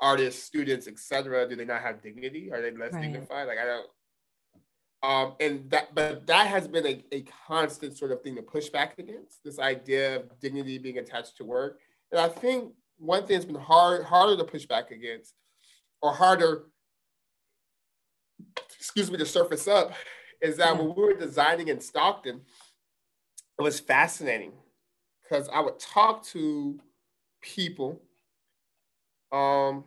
[0.00, 1.48] Artists, students, etc.
[1.48, 2.50] Do they not have dignity?
[2.52, 3.02] Are they less right.
[3.02, 3.48] dignified?
[3.48, 3.86] Like I don't.
[5.02, 8.70] Um, and that, but that has been a, a constant sort of thing to push
[8.70, 11.78] back against this idea of dignity being attached to work.
[12.10, 15.34] And I think one thing that's been hard, harder to push back against,
[16.02, 16.64] or harder,
[18.78, 19.92] excuse me, to surface up,
[20.40, 22.40] is that when we were designing in Stockton,
[23.58, 24.52] it was fascinating
[25.22, 26.78] because I would talk to
[27.40, 28.02] people,
[29.32, 29.84] um,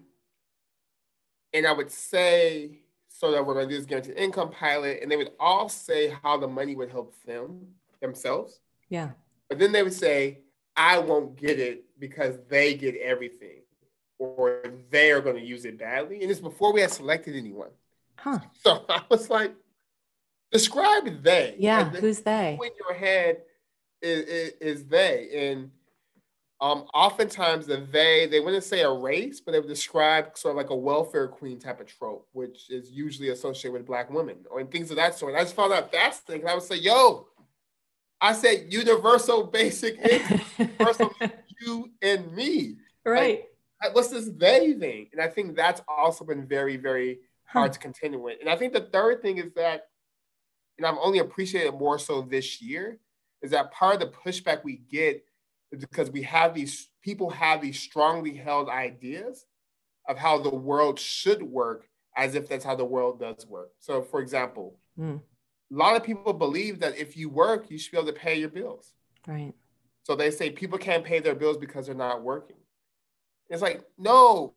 [1.53, 2.79] and I would say,
[3.19, 6.15] so that we're going to do this guaranteed income pilot, and they would all say
[6.23, 7.67] how the money would help them
[7.99, 8.61] themselves.
[8.87, 9.09] Yeah.
[9.49, 10.39] But then they would say,
[10.77, 13.63] I won't get it because they get everything
[14.19, 16.21] or they are going to use it badly.
[16.21, 17.71] And it's before we had selected anyone.
[18.15, 18.39] Huh.
[18.63, 19.53] So I was like,
[20.53, 21.55] describe they.
[21.59, 22.53] Yeah, who's they?
[22.53, 23.41] In your head
[24.01, 25.49] is, is, is they.
[25.49, 25.71] And
[26.61, 30.57] um, oftentimes the they, they wouldn't say a race, but they would describe sort of
[30.57, 34.63] like a welfare queen type of trope, which is usually associated with black women or
[34.65, 35.31] things of that sort.
[35.31, 36.47] And I just found that fascinating.
[36.47, 37.27] I would say, yo,
[38.19, 39.97] I said universal basic
[40.57, 41.11] universal
[41.61, 42.75] you and me.
[43.05, 43.45] Right.
[43.81, 45.07] Like, what's this they thing?
[45.13, 47.73] And I think that's also been very, very hard huh.
[47.73, 48.37] to contend with.
[48.41, 49.87] And I think the third thing is that,
[50.77, 52.99] and I've only appreciated more so this year,
[53.41, 55.23] is that part of the pushback we get
[55.77, 59.45] because we have these people have these strongly held ideas
[60.07, 63.71] of how the world should work as if that's how the world does work.
[63.79, 65.21] So, for example, mm
[65.71, 68.39] a lot of people believe that if you work, you should be able to pay
[68.39, 68.93] your bills.
[69.27, 69.53] Right.
[70.03, 72.57] So they say people can't pay their bills because they're not working.
[73.49, 74.55] It's like, no,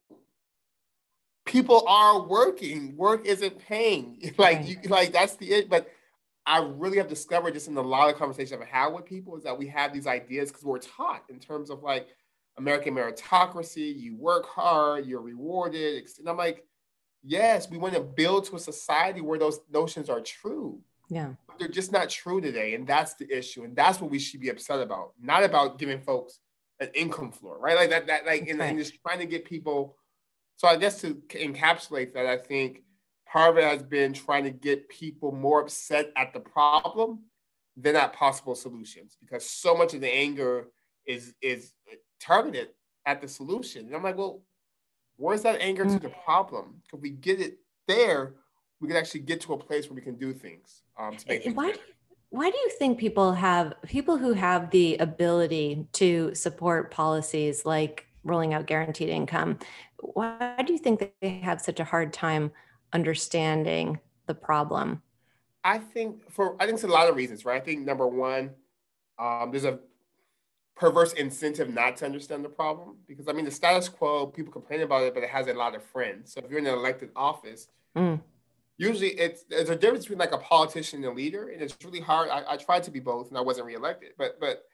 [1.44, 2.96] people are working.
[2.96, 4.32] Work isn't paying.
[4.38, 4.66] like, right.
[4.66, 5.68] you, like that's the it.
[5.68, 5.88] But
[6.46, 9.44] I really have discovered just in a lot of conversations I've had with people is
[9.44, 12.08] that we have these ideas because we're taught in terms of like
[12.58, 13.96] American meritocracy.
[13.98, 16.08] You work hard, you're rewarded.
[16.18, 16.66] And I'm like,
[17.22, 20.80] yes, we want to build to a society where those notions are true.
[21.08, 21.34] Yeah.
[21.46, 22.74] But they're just not true today.
[22.74, 23.62] And that's the issue.
[23.64, 25.12] And that's what we should be upset about.
[25.20, 26.40] Not about giving folks
[26.80, 27.76] an income floor, right?
[27.76, 28.70] Like that, that like, and, right.
[28.70, 29.96] and just trying to get people.
[30.56, 32.82] So I guess to encapsulate that, I think
[33.34, 37.20] it has been trying to get people more upset at the problem
[37.76, 40.68] than at possible solutions because so much of the anger
[41.06, 41.72] is is
[42.20, 42.68] targeted
[43.06, 43.86] at the solution.
[43.86, 44.42] And I'm like, well,
[45.16, 46.82] where's that anger to the problem?
[46.92, 48.34] If we get it there,
[48.82, 51.54] we can actually get to a place where we can do things um, to make
[51.54, 51.78] why do
[52.30, 58.06] why do you think people have people who have the ability to support policies like
[58.24, 59.58] rolling out guaranteed income
[59.98, 62.50] why do you think they have such a hard time
[62.92, 65.02] understanding the problem
[65.64, 68.50] i think for i think it's a lot of reasons right i think number one
[69.18, 69.78] um, there's a
[70.74, 74.80] perverse incentive not to understand the problem because i mean the status quo people complain
[74.80, 77.10] about it but it has a lot of friends so if you're in an elected
[77.14, 78.20] office mm
[78.82, 82.00] usually it's there's a difference between like a politician and a leader, and it's really
[82.00, 82.28] hard.
[82.28, 84.10] I, I tried to be both, and I wasn't reelected.
[84.18, 84.64] But but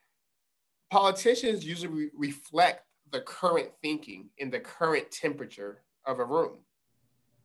[0.91, 6.59] politicians usually re- reflect the current thinking in the current temperature of a room.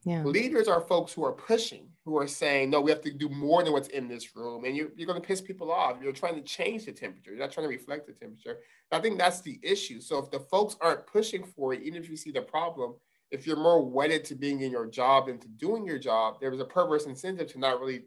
[0.05, 0.23] Yeah.
[0.23, 3.63] Leaders are folks who are pushing, who are saying, no, we have to do more
[3.63, 4.65] than what's in this room.
[4.65, 5.97] And you're, you're going to piss people off.
[6.01, 7.31] You're trying to change the temperature.
[7.31, 8.57] You're not trying to reflect the temperature.
[8.91, 10.01] I think that's the issue.
[10.01, 12.95] So if the folks aren't pushing for it, even if you see the problem,
[13.31, 16.51] if you're more wedded to being in your job than to doing your job, there
[16.51, 18.03] was a perverse incentive to not really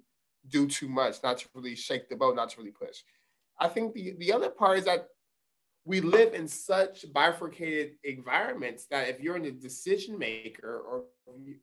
[0.48, 2.98] do too much, not to really shake the boat, not to really push.
[3.58, 5.08] I think the, the other part is that
[5.86, 11.04] we live in such bifurcated environments that if you're in a decision maker or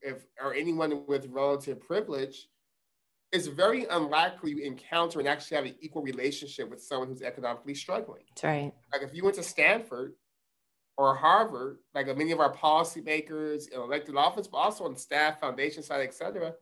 [0.02, 2.48] if or anyone with relative privilege,
[3.32, 7.76] it's very unlikely you encounter and actually have an equal relationship with someone who's economically
[7.76, 8.24] struggling.
[8.30, 8.74] That's right.
[8.92, 10.14] Like if you went to Stanford,
[10.96, 15.82] or Harvard, like many of our policymakers in elected office, but also on staff, foundation
[15.82, 16.54] side, et cetera,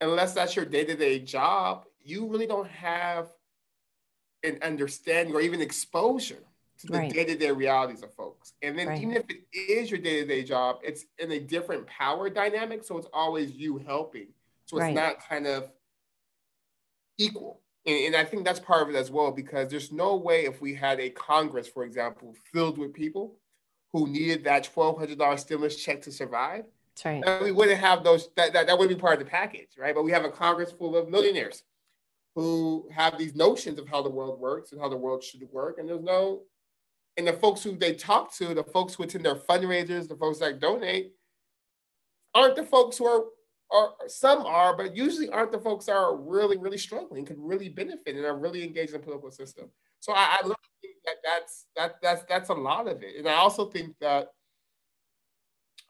[0.00, 3.28] unless that's your day-to-day job, you really don't have
[4.44, 6.42] an understanding or even exposure
[6.78, 7.12] to the right.
[7.12, 8.52] day-to-day realities of folks.
[8.62, 9.00] And then right.
[9.00, 12.84] even if it is your day-to-day job, it's in a different power dynamic.
[12.84, 14.28] So it's always you helping.
[14.66, 14.94] So it's right.
[14.94, 15.70] not kind of
[17.18, 17.60] equal.
[17.86, 20.60] And, and, I think that's part of it as well, because there's no way if
[20.60, 23.36] we had a Congress, for example, filled with people
[23.92, 27.42] who needed that $1,200 stimulus check to survive, that's right.
[27.42, 29.94] we wouldn't have those, that, that, that wouldn't be part of the package, right?
[29.94, 31.64] But we have a Congress full of millionaires
[32.34, 35.78] who have these notions of how the world works and how the world should work.
[35.78, 36.42] And there's no,
[37.16, 40.38] and the folks who they talk to, the folks who attend their fundraisers, the folks
[40.38, 41.12] that donate,
[42.34, 43.24] aren't the folks who are
[43.72, 47.70] or some are, but usually aren't the folks that are really, really struggling, could really
[47.70, 49.70] benefit and are really engaged in the political system.
[49.98, 53.16] So I, I think that that's that that's that's a lot of it.
[53.16, 54.28] And I also think that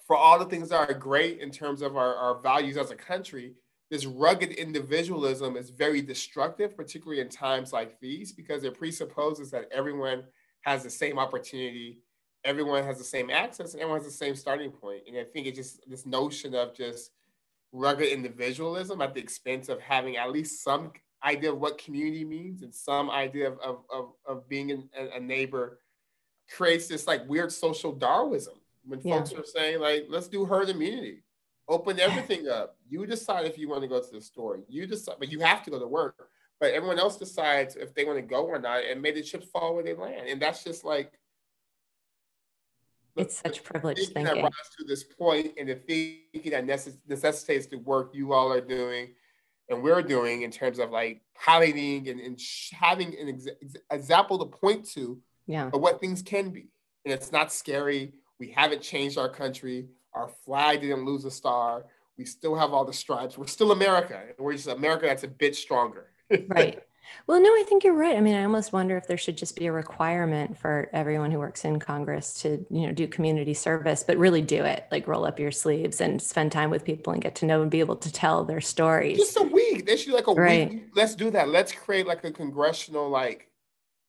[0.06, 2.96] for all the things that are great in terms of our, our values as a
[2.96, 3.54] country,
[3.92, 9.68] this rugged individualism is very destructive, particularly in times like these, because it presupposes that
[9.70, 10.24] everyone
[10.62, 11.98] has the same opportunity,
[12.42, 15.02] everyone has the same access, and everyone has the same starting point.
[15.06, 17.10] And I think it's just this notion of just
[17.70, 22.62] rugged individualism at the expense of having at least some idea of what community means
[22.62, 25.80] and some idea of, of, of, of being a, a neighbor
[26.56, 28.54] creates this like weird social Darwinism
[28.86, 29.18] when yeah.
[29.18, 31.21] folks are saying like, let's do herd immunity,
[31.68, 32.76] open everything up.
[32.88, 34.60] You decide if you want to go to the store.
[34.68, 36.28] You decide, but you have to go to work.
[36.60, 39.46] but everyone else decides if they want to go or not and may the chips
[39.46, 40.28] fall where they land.
[40.28, 41.18] And that's just like
[43.16, 44.34] it's the, such privilege thinking, thinking.
[44.36, 48.52] that rise to this point and the thinking that necess- necessitates the work you all
[48.52, 49.14] are doing
[49.68, 52.40] and we're doing in terms of like highlighting and, and
[52.72, 55.70] having an ex- example to point to yeah.
[55.72, 56.68] of what things can be.
[57.04, 58.12] And it's not scary.
[58.38, 59.88] We haven't changed our country.
[60.14, 61.84] Our flag didn't lose a star.
[62.18, 63.38] We still have all the stripes.
[63.38, 64.22] We're still America.
[64.38, 66.10] We're just America that's a bit stronger.
[66.48, 66.82] right.
[67.26, 68.16] Well, no, I think you're right.
[68.16, 71.38] I mean, I almost wonder if there should just be a requirement for everyone who
[71.38, 74.86] works in Congress to, you know, do community service, but really do it.
[74.90, 77.70] Like roll up your sleeves and spend time with people and get to know and
[77.70, 79.18] be able to tell their stories.
[79.18, 79.86] Just a week.
[79.86, 80.70] They should like a right.
[80.70, 80.90] week.
[80.94, 81.48] Let's do that.
[81.48, 83.50] Let's create like a congressional like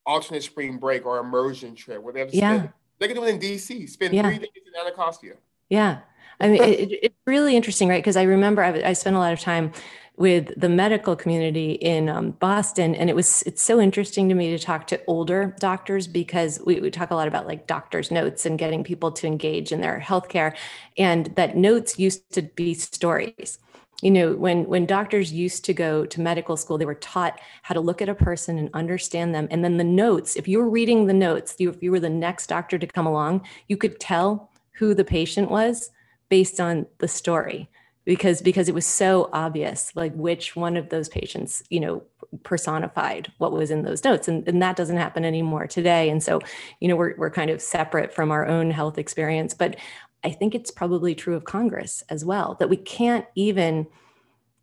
[0.06, 2.56] alternate spring break or immersion trip where they have to yeah.
[2.56, 3.88] spend, they can do it in DC.
[3.88, 4.22] Spend yeah.
[4.22, 5.34] three days in Anacostia.
[5.68, 6.00] Yeah.
[6.40, 8.02] I mean, it, it's really interesting, right?
[8.02, 9.72] Because I remember I, I spent a lot of time
[10.16, 14.50] with the medical community in um, Boston, and it was it's so interesting to me
[14.56, 18.46] to talk to older doctors because we, we talk a lot about like doctors' notes
[18.46, 20.54] and getting people to engage in their healthcare,
[20.98, 23.58] and that notes used to be stories
[24.02, 27.72] you know when when doctors used to go to medical school they were taught how
[27.74, 30.68] to look at a person and understand them and then the notes if you were
[30.68, 33.98] reading the notes you, if you were the next doctor to come along you could
[34.00, 35.90] tell who the patient was
[36.28, 37.68] based on the story
[38.04, 42.02] because because it was so obvious like which one of those patients you know
[42.42, 44.26] personified what was in those notes.
[44.26, 46.10] And, and that doesn't happen anymore today.
[46.10, 46.40] And so
[46.80, 49.54] you know we're, we're kind of separate from our own health experience.
[49.54, 49.76] But
[50.24, 53.86] i think it's probably true of congress as well that we can't even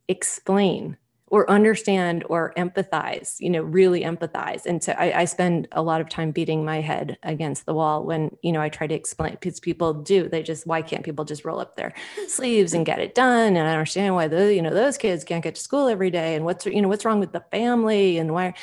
[0.07, 0.97] explain
[1.31, 4.65] or understand or empathize you know really empathize.
[4.65, 8.03] And so I, I, spend a lot of time beating my head against the wall
[8.03, 11.23] when you know i try to explain because people do they just why can't people
[11.23, 11.93] just roll up their
[12.27, 13.55] sleeves and get it done?
[13.55, 16.35] And i understand why the you know those kids can't get to school every day
[16.35, 18.53] and what's you know what's wrong with the family and why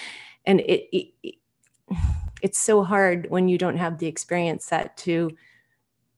[0.45, 1.37] and it, it
[2.43, 5.31] it's so hard when you don't have the experience set to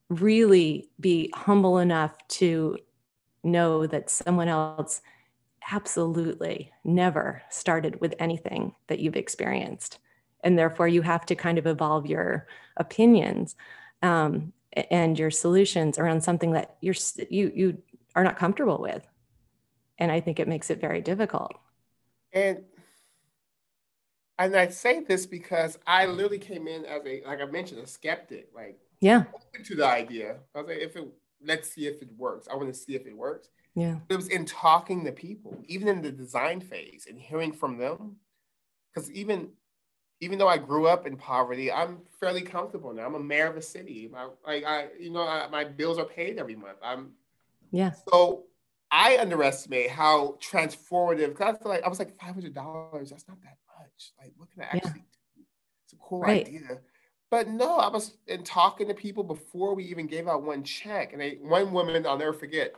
[0.08, 2.76] really be humble enough to
[3.44, 5.00] know that someone else
[5.70, 9.98] absolutely never started with anything that you've experienced.
[10.42, 12.46] And therefore, you have to kind of evolve your
[12.76, 13.56] opinions
[14.02, 16.94] um, and your solutions around something that you're
[17.28, 17.78] you you
[18.14, 19.06] are not comfortable with.
[19.98, 21.52] And I think it makes it very difficult.
[22.32, 22.64] And
[24.38, 27.86] and I say this because I literally came in as a like I mentioned a
[27.86, 29.24] skeptic, like yeah,
[29.64, 30.36] to the idea.
[30.54, 31.06] I was like, if it
[31.44, 32.48] let's see if it works.
[32.50, 33.48] I want to see if it works.
[33.74, 33.96] Yeah.
[34.08, 38.16] It was in talking to people, even in the design phase and hearing from them.
[38.92, 39.50] Because even
[40.20, 43.06] even though I grew up in poverty, I'm fairly comfortable now.
[43.06, 44.08] I'm a mayor of a city.
[44.12, 46.76] My, like I, you know, I, my bills are paid every month.
[46.82, 47.12] I'm
[47.70, 47.92] yeah.
[48.08, 48.44] So
[48.90, 51.34] I underestimate how transformative.
[51.36, 53.10] Cause I feel like I was like five hundred dollars.
[53.10, 54.12] That's not that much.
[54.18, 55.36] Like, what can I actually yeah.
[55.36, 55.42] do?
[55.84, 56.46] It's a cool right.
[56.46, 56.80] idea.
[57.30, 61.12] But no, I was in talking to people before we even gave out one check.
[61.12, 62.74] And they, one woman, I'll never forget,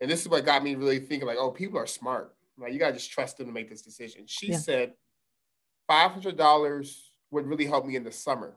[0.00, 2.34] and this is what got me really thinking like, oh, people are smart.
[2.58, 4.24] Like you gotta just trust them to make this decision.
[4.26, 4.58] She yeah.
[4.58, 4.92] said
[5.86, 8.56] five hundred dollars would really help me in the summer.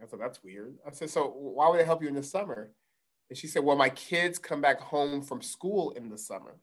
[0.00, 0.74] I said, that's weird.
[0.86, 2.70] I said, so why would it help you in the summer?
[3.30, 6.56] And she said, well, my kids come back home from school in the summer.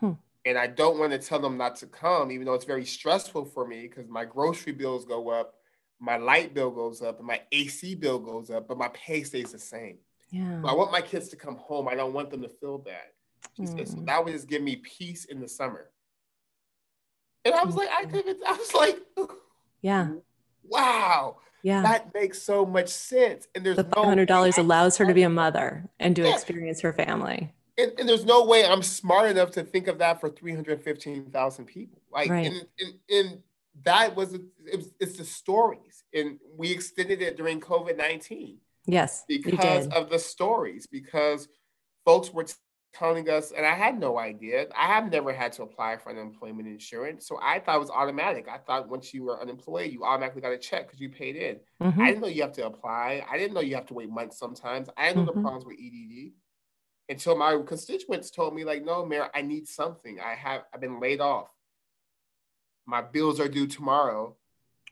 [0.00, 0.12] Hmm.
[0.44, 3.44] And I don't want to tell them not to come, even though it's very stressful
[3.46, 5.54] for me because my grocery bills go up,
[6.00, 9.52] my light bill goes up, and my AC bill goes up, but my pay stays
[9.52, 9.98] the same.
[10.30, 10.62] Yeah.
[10.64, 11.86] I want my kids to come home.
[11.86, 13.04] I don't want them to feel bad.
[13.56, 13.76] She mm.
[13.76, 14.06] said, so mm.
[14.06, 15.90] that would just give me peace in the summer.
[17.44, 19.00] And I was like, I did I was like,
[19.80, 20.08] yeah.
[20.64, 21.38] Wow.
[21.62, 21.82] Yeah.
[21.82, 23.46] That makes so much sense.
[23.54, 26.22] And there's the five hundred dollars no allows her to be a mother and to
[26.22, 26.32] yeah.
[26.32, 27.52] experience her family.
[27.78, 32.02] And, and, there's no way I'm smart enough to think of that for 315,000 people.
[32.12, 32.46] Like, right.
[32.46, 33.38] and, and, and
[33.84, 34.42] that was, it
[34.76, 36.04] was, it's the stories.
[36.12, 38.58] And we extended it during COVID 19.
[38.86, 39.24] Yes.
[39.26, 41.48] Because of the stories, because
[42.04, 42.46] folks were
[42.92, 44.66] telling us, and I had no idea.
[44.76, 47.26] I have never had to apply for unemployment insurance.
[47.26, 48.48] So I thought it was automatic.
[48.48, 51.56] I thought once you were unemployed, you automatically got a check because you paid in.
[51.82, 52.00] Mm-hmm.
[52.00, 53.24] I didn't know you have to apply.
[53.30, 54.88] I didn't know you have to wait months sometimes.
[54.96, 55.40] I didn't know mm-hmm.
[55.40, 56.32] the problems with EDD
[57.12, 60.18] until my constituents told me, like, no, Mayor, I need something.
[60.18, 61.50] I have I've been laid off.
[62.86, 64.34] My bills are due tomorrow.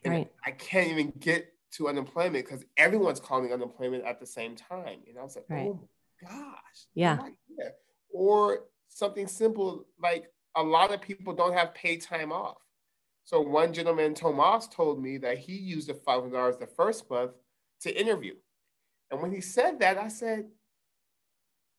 [0.03, 0.31] And right.
[0.45, 4.99] I can't even get to unemployment because everyone's calling unemployment at the same time.
[5.07, 5.67] And I was like, right.
[5.67, 5.79] oh
[6.21, 6.87] gosh.
[6.93, 7.17] Yeah.
[8.11, 12.57] Or something simple like a lot of people don't have paid time off.
[13.23, 17.31] So one gentleman, Tomas, told me that he used the $500 the first month
[17.81, 18.33] to interview.
[19.09, 20.45] And when he said that, I said,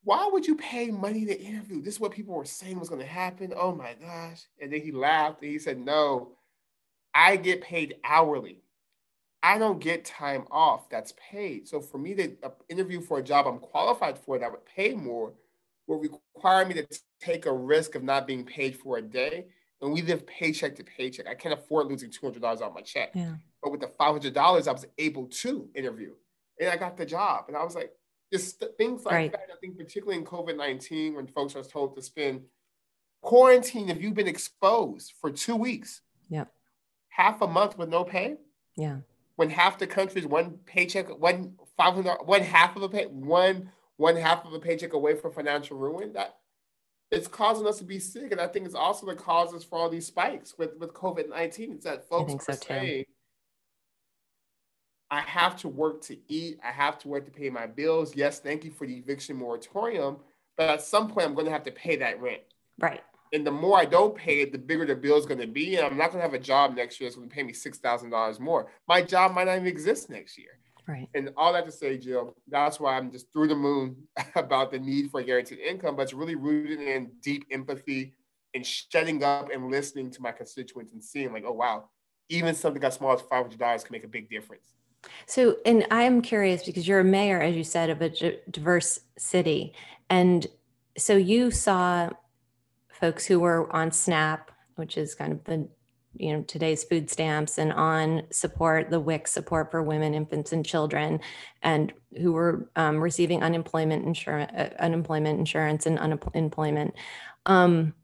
[0.04, 1.80] why would you pay money to interview?
[1.80, 3.52] This is what people were saying was going to happen.
[3.56, 4.42] Oh my gosh.
[4.60, 6.32] And then he laughed and he said, no,
[7.14, 8.62] I get paid hourly.
[9.44, 11.68] I don't get time off that's paid.
[11.68, 14.94] So for me to uh, interview for a job I'm qualified for that would pay
[14.94, 15.32] more
[15.86, 16.86] would require me to
[17.20, 19.46] take a risk of not being paid for a day.
[19.80, 21.26] And we live paycheck to paycheck.
[21.26, 23.10] I can't afford losing $200 on my check.
[23.14, 23.34] Yeah.
[23.62, 26.12] But with the $500, I was able to interview
[26.60, 27.44] and I got the job.
[27.48, 27.92] And I was like,
[28.32, 29.32] just things like right.
[29.32, 29.48] that.
[29.52, 32.42] I think particularly in COVID 19, when folks are told to spend
[33.20, 36.44] quarantine, if you've been exposed for two weeks, yeah,
[37.08, 38.36] half a month with no pay,
[38.76, 38.98] yeah,
[39.36, 43.70] when half the country's one paycheck, one five hundred, one half of a pay, one
[43.96, 46.36] one half of a paycheck away from financial ruin, that
[47.10, 48.32] it's causing us to be sick.
[48.32, 51.72] And I think it's also the causes for all these spikes with, with COVID 19.
[51.72, 53.04] It's that folks are so saying,
[55.12, 56.58] I have to work to eat.
[56.64, 58.16] I have to work to pay my bills.
[58.16, 60.16] Yes, thank you for the eviction moratorium.
[60.56, 62.40] But at some point, I'm going to have to pay that rent.
[62.80, 63.02] Right.
[63.34, 65.76] And the more I don't pay it, the bigger the bill is going to be.
[65.76, 67.52] And I'm not going to have a job next year that's going to pay me
[67.52, 68.70] $6,000 more.
[68.88, 70.58] My job might not even exist next year.
[70.88, 71.08] Right.
[71.14, 73.96] And all that to say, Jill, that's why I'm just through the moon
[74.34, 78.14] about the need for guaranteed income, but it's really rooted in deep empathy
[78.54, 81.90] and shutting up and listening to my constituents and seeing, like, oh, wow,
[82.30, 84.72] even something as small as $500 can make a big difference.
[85.26, 88.10] So, and I am curious because you're a mayor, as you said, of a
[88.50, 89.74] diverse city.
[90.10, 90.46] And
[90.96, 92.10] so you saw
[92.88, 95.68] folks who were on SNAP, which is kind of the
[96.14, 100.64] you know today's food stamps and on support the WIC support for women, infants, and
[100.64, 101.20] children,
[101.62, 106.94] and who were um, receiving unemployment insurance, uh, unemployment insurance, and unemployment.
[107.46, 107.94] Um,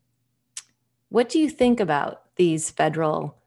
[1.11, 3.38] what do you think about these federal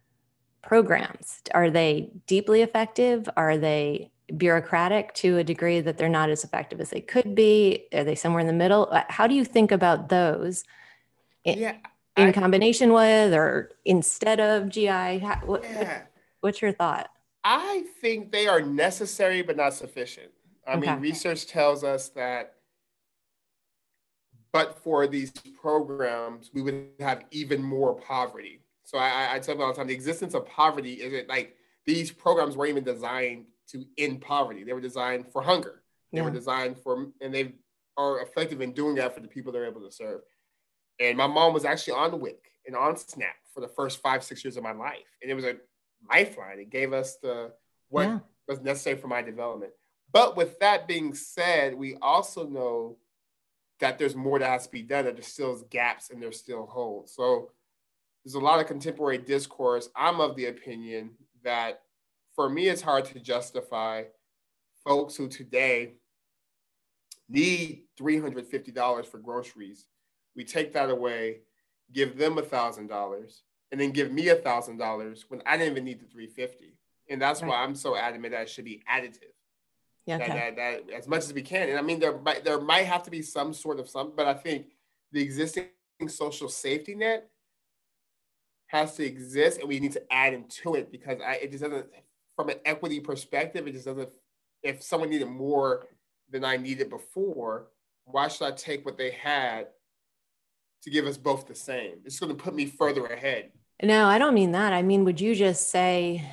[0.62, 1.42] programs?
[1.54, 3.30] Are they deeply effective?
[3.36, 7.88] Are they bureaucratic to a degree that they're not as effective as they could be?
[7.94, 8.88] Are they somewhere in the middle?
[8.92, 10.64] Uh, how do you think about those?
[11.44, 11.78] Yeah,
[12.18, 15.20] in I, combination with or instead of GI?
[15.20, 16.04] How, what, yeah.
[16.42, 17.10] what's your thought?
[17.44, 20.32] I think they are necessary but not sufficient.
[20.68, 20.92] I okay.
[20.92, 22.54] mean, research tells us that
[24.52, 25.32] but for these
[25.62, 28.61] programs, we would have even more poverty.
[28.92, 32.12] So I, I tell them all the time, the existence of poverty isn't like these
[32.12, 34.66] programs weren't even designed to end poverty.
[34.66, 35.82] They were designed for hunger.
[36.12, 36.26] They yeah.
[36.26, 37.54] were designed for, and they
[37.96, 40.20] are effective in doing that for the people they're able to serve.
[41.00, 44.44] And my mom was actually on WIC and on SNAP for the first five, six
[44.44, 44.98] years of my life.
[45.22, 45.56] And it was a
[46.10, 46.60] lifeline.
[46.60, 47.54] It gave us the
[47.88, 48.20] what yeah.
[48.50, 49.72] was necessary for my development.
[50.12, 52.98] But with that being said, we also know
[53.80, 56.66] that there's more that has to be done, that there's still gaps and there's still
[56.66, 57.14] holes.
[57.16, 57.52] So
[58.24, 59.90] there's a lot of contemporary discourse.
[59.96, 61.12] I'm of the opinion
[61.44, 61.82] that
[62.36, 64.04] for me, it's hard to justify
[64.84, 65.94] folks who today
[67.28, 69.88] need $350 for groceries.
[70.36, 71.42] We take that away,
[71.92, 73.42] give them $1,000,
[73.72, 76.78] and then give me $1,000 when I didn't even need the 350
[77.10, 77.50] And that's right.
[77.50, 79.34] why I'm so adamant that it should be additive.
[80.06, 80.28] Yeah, okay.
[80.28, 81.70] that, that, that, as much as we can.
[81.70, 84.28] And I mean, there might, there might have to be some sort of some, but
[84.28, 84.68] I think
[85.12, 85.68] the existing
[86.08, 87.31] social safety net
[88.72, 91.88] has to exist and we need to add into it because I, it just doesn't
[92.36, 94.10] from an equity perspective it just doesn't
[94.64, 95.88] if someone needed more
[96.30, 97.68] than i needed before
[98.06, 99.68] why should i take what they had
[100.84, 101.98] to give us both the same?
[102.06, 103.52] It's going to put me further ahead.
[103.84, 104.74] No i don't mean that.
[104.74, 106.24] I mean would you just say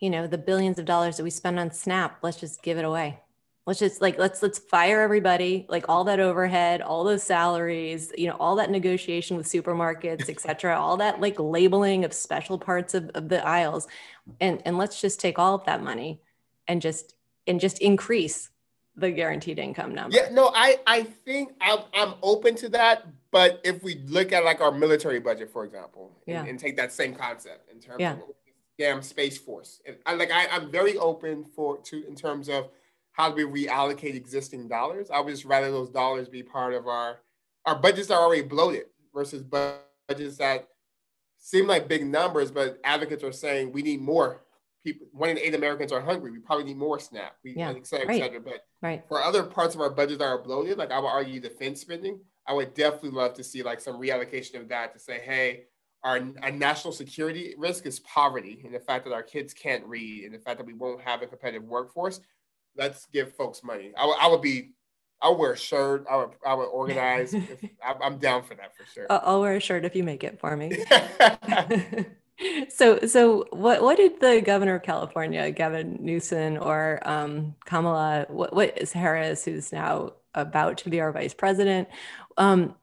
[0.00, 2.84] you know the billions of dollars that we spend on snap let's just give it
[2.84, 3.20] away
[3.68, 8.26] let's just like let's let's fire everybody like all that overhead all those salaries you
[8.26, 13.10] know all that negotiation with supermarkets etc all that like labeling of special parts of,
[13.10, 13.86] of the aisles
[14.40, 16.18] and and let's just take all of that money
[16.66, 17.14] and just
[17.46, 18.48] and just increase
[18.96, 23.60] the guaranteed income number yeah no i i think i'm, I'm open to that but
[23.64, 26.40] if we look at like our military budget for example yeah.
[26.40, 28.14] and, and take that same concept in terms yeah.
[28.14, 28.20] of
[28.78, 32.70] damn space force and I, like I, i'm very open for to in terms of
[33.18, 35.10] how do we reallocate existing dollars?
[35.10, 37.18] I would just rather those dollars be part of our
[37.66, 40.68] our budgets are already bloated versus budgets that
[41.38, 44.44] seem like big numbers, but advocates are saying we need more
[44.84, 45.08] people.
[45.12, 46.30] One in eight Americans are hungry.
[46.30, 47.36] We probably need more SNAP.
[47.44, 48.22] We, yeah, et cetera, right.
[48.22, 48.40] et cetera.
[48.40, 49.04] But right.
[49.08, 52.20] for other parts of our budget that are bloated, like I would argue defense spending,
[52.46, 55.64] I would definitely love to see like some reallocation of that to say, hey,
[56.04, 60.24] our, our national security risk is poverty and the fact that our kids can't read
[60.24, 62.20] and the fact that we won't have a competitive workforce
[62.76, 63.92] let's give folks money.
[63.96, 64.70] I, I would be,
[65.20, 66.06] I'll wear a shirt.
[66.10, 67.34] I would, I would organize.
[67.34, 69.06] if, I'm down for that for sure.
[69.10, 70.84] I'll wear a shirt if you make it for me.
[72.68, 78.54] so, so what, what did the governor of California, Gavin Newsom or um, Kamala, what,
[78.54, 81.88] what is Harris, who's now about to be our vice president.
[82.36, 82.74] Um,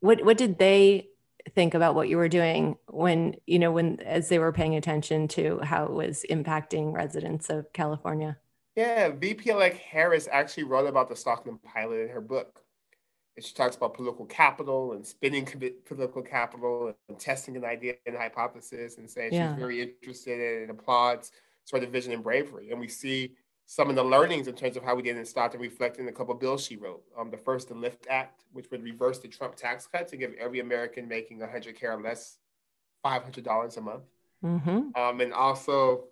[0.00, 1.08] what what did they
[1.54, 5.28] think about what you were doing when you know when as they were paying attention
[5.28, 8.38] to how it was impacting residents of California?
[8.76, 12.60] Yeah, VP elect Harris actually wrote about the Stockton pilot in her book.
[13.36, 15.46] And she talks about political capital and spending
[15.86, 19.52] political capital and testing an idea and hypothesis and saying yeah.
[19.52, 21.32] she's very interested in and applauds
[21.64, 22.70] sort of vision and bravery.
[22.70, 23.34] And we see
[23.66, 26.12] some of the learnings in terms of how we did in Stockton reflect in a
[26.12, 27.02] couple bills she wrote.
[27.18, 30.32] Um, the first, the LIFT Act, which would reverse the Trump tax cut to give
[30.38, 32.38] every American making 100K or less
[33.04, 34.02] $500 a month.
[34.44, 35.00] Mm-hmm.
[35.00, 36.04] Um, and also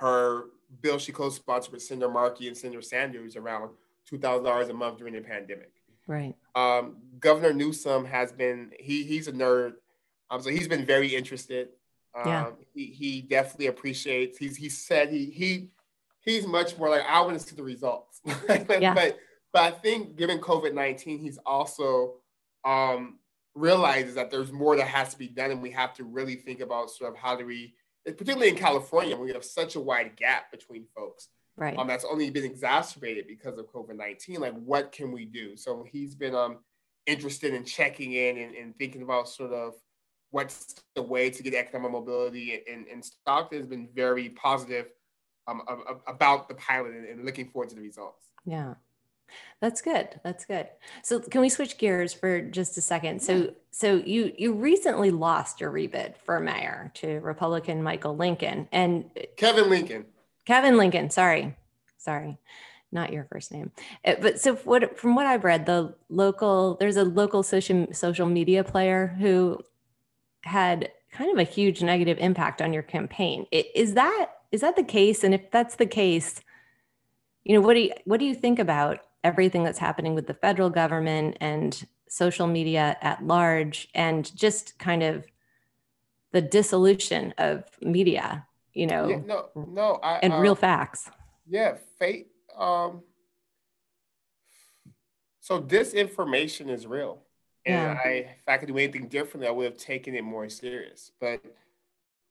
[0.00, 0.46] her
[0.80, 3.70] bill she co-sponsored with Senator Markey and Senator Sanders around
[4.10, 5.72] $2,000 a month during the pandemic.
[6.06, 6.34] Right.
[6.54, 9.74] Um, Governor Newsom has been, he, he's a nerd.
[10.30, 11.68] Um, so he's been very interested.
[12.14, 12.50] Um, yeah.
[12.72, 15.68] he, he definitely appreciates, he's, he said he, he,
[16.20, 18.20] he's much more like, I want to see the results.
[18.48, 18.94] yeah.
[18.94, 19.18] but,
[19.52, 22.14] but I think given COVID-19, he's also
[22.64, 23.18] um,
[23.54, 26.60] realizes that there's more that has to be done and we have to really think
[26.60, 27.74] about sort of how do we
[28.06, 31.28] particularly in California, we have such a wide gap between folks.
[31.56, 31.76] Right.
[31.76, 34.40] Um, that's only been exacerbated because of COVID 19.
[34.40, 35.56] Like, what can we do?
[35.56, 36.58] So he's been um,
[37.06, 39.74] interested in checking in and, and thinking about sort of
[40.30, 42.62] what's the way to get economic mobility.
[42.70, 44.86] And, and Stockton has been very positive
[45.48, 45.62] um,
[46.06, 48.26] about the pilot and, and looking forward to the results.
[48.44, 48.74] Yeah.
[49.60, 50.20] That's good.
[50.22, 50.68] That's good.
[51.02, 53.22] So can we switch gears for just a second?
[53.22, 59.10] So so you you recently lost your rebid for mayor to Republican Michael Lincoln and
[59.36, 60.04] Kevin Lincoln.
[60.44, 61.56] Kevin Lincoln, sorry.
[61.98, 62.38] Sorry.
[62.92, 63.72] Not your first name.
[64.04, 68.26] Uh, but so what from what I've read, the local there's a local social social
[68.26, 69.60] media player who
[70.42, 73.46] had kind of a huge negative impact on your campaign.
[73.50, 75.24] Is that is that the case?
[75.24, 76.40] And if that's the case,
[77.44, 80.34] you know, what do you what do you think about everything that's happening with the
[80.34, 85.26] federal government and social media at large and just kind of
[86.32, 91.10] the dissolution of media you know yeah, no no I, and um, real facts
[91.48, 93.02] yeah fate um
[95.40, 97.26] so disinformation is real
[97.66, 98.00] and yeah.
[98.04, 101.10] I, if I could do anything differently, I would have taken it more serious.
[101.20, 101.42] But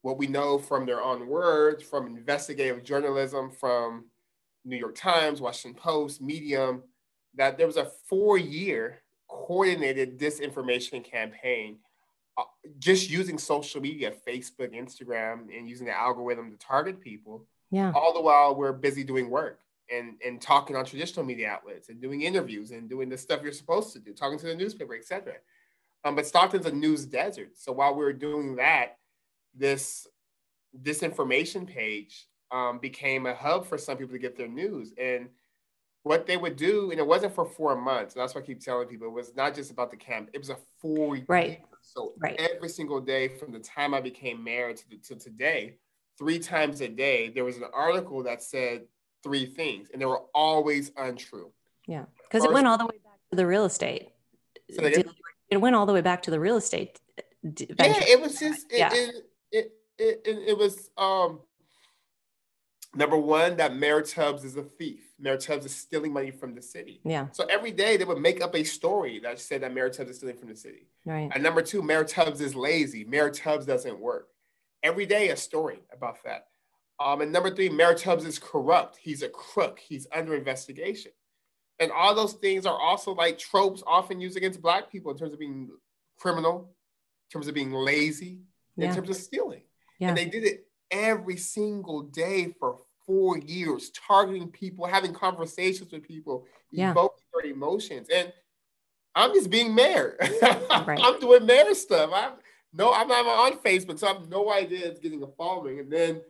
[0.02, 4.06] what we know from their own words, from investigative journalism, from
[4.66, 6.84] New York Times, Washington Post, Medium,
[7.36, 11.78] that there was a four year coordinated disinformation campaign
[12.38, 12.44] uh,
[12.80, 17.46] just using social media, Facebook, Instagram, and using the algorithm to target people.
[17.72, 17.92] Yeah.
[17.96, 19.60] All the while we're busy doing work
[19.92, 23.52] and, and talking on traditional media outlets and doing interviews and doing the stuff you're
[23.52, 25.34] supposed to do, talking to the newspaper, etc.
[26.04, 27.58] Um, but Stockton's a news desert.
[27.58, 28.98] So while we were doing that,
[29.56, 30.08] this
[30.82, 34.94] disinformation page um, became a hub for some people to get their news.
[34.98, 35.30] And
[36.04, 38.14] what they would do, and it wasn't for four months.
[38.14, 40.38] And that's why I keep telling people it was not just about the camp, it
[40.38, 41.62] was a four right.
[41.82, 42.36] So right.
[42.38, 45.78] every single day from the time I became mayor to, the, to today,
[46.18, 48.84] three times a day, there was an article that said
[49.24, 51.52] three things, and they were always untrue.
[51.88, 54.10] Yeah, because it went all the way back to the real estate.
[54.72, 54.84] So
[55.50, 57.00] it went all the way back to the real estate.
[57.44, 58.90] Yeah, it was just it, yeah.
[58.94, 59.16] it,
[59.52, 61.40] it, it, it, it was um
[62.96, 65.02] Number one, that Mayor Tubbs is a thief.
[65.20, 67.02] Mayor Tubbs is stealing money from the city.
[67.04, 67.28] Yeah.
[67.34, 70.18] So every day they would make up a story that said that Mayor Tubbs is
[70.18, 70.88] stealing from the city.
[71.06, 71.30] Right.
[71.34, 73.04] And number two, Mayor Tubbs is lazy.
[73.04, 74.30] Mayor Tubbs doesn't work.
[74.82, 76.48] Every day a story about that.
[77.00, 78.98] Um, and number three, Mayor Tubbs is corrupt.
[78.98, 79.80] He's a crook.
[79.80, 81.12] He's under investigation.
[81.80, 85.34] And all those things are also like tropes often used against Black people in terms
[85.34, 85.70] of being
[86.18, 86.74] criminal,
[87.28, 88.40] in terms of being lazy,
[88.78, 88.88] yeah.
[88.88, 89.64] in terms of stealing.
[90.00, 90.10] Yeah.
[90.10, 96.04] And they did it every single day for four years, targeting people, having conversations with
[96.04, 96.92] people, yeah.
[96.92, 98.08] evoking their emotions.
[98.14, 98.32] And
[99.14, 100.18] I'm just being mayor.
[100.42, 101.00] right.
[101.02, 102.12] I'm doing mayor stuff.
[102.14, 102.34] I'm
[102.78, 105.80] no, I'm not on Facebook, so I have no idea it's getting a following.
[105.80, 106.22] And then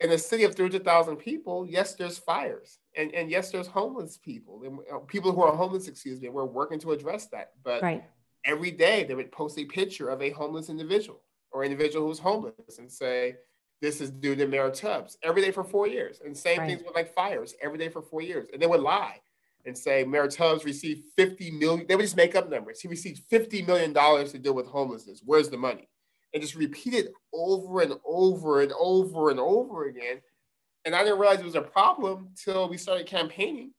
[0.00, 2.78] in a city of 300,000 people, yes, there's fires.
[2.96, 6.28] And, and yes, there's homeless people and uh, people who are homeless, excuse me.
[6.28, 7.52] We're working to address that.
[7.62, 8.04] But right.
[8.44, 11.20] every day they would post a picture of a homeless individual
[11.56, 13.34] or individual who's homeless and say,
[13.80, 16.20] this is due to Mayor Tubbs every day for four years.
[16.22, 16.68] And same right.
[16.68, 18.46] things with like fires every day for four years.
[18.52, 19.20] And they would lie
[19.64, 21.86] and say Mayor Tubbs received 50 million.
[21.88, 22.80] They would just make up numbers.
[22.80, 25.22] He received $50 million to deal with homelessness.
[25.24, 25.88] Where's the money?
[26.34, 30.20] And just repeat it over and over and over and over again.
[30.84, 33.72] And I didn't realize it was a problem till we started campaigning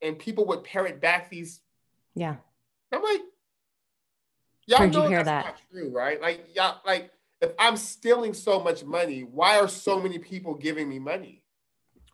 [0.00, 1.60] and people would parrot back these.
[2.14, 2.36] Yeah.
[2.92, 3.20] I'm like,
[4.70, 5.44] y'all Where'd know you hear that's that?
[5.44, 6.20] not true, right?
[6.20, 7.10] Like, y'all, like,
[7.40, 11.42] if I'm stealing so much money, why are so many people giving me money?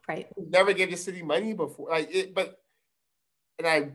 [0.09, 0.27] Right.
[0.37, 1.91] Never gave the city money before.
[1.91, 2.61] Like it, but
[3.59, 3.91] and I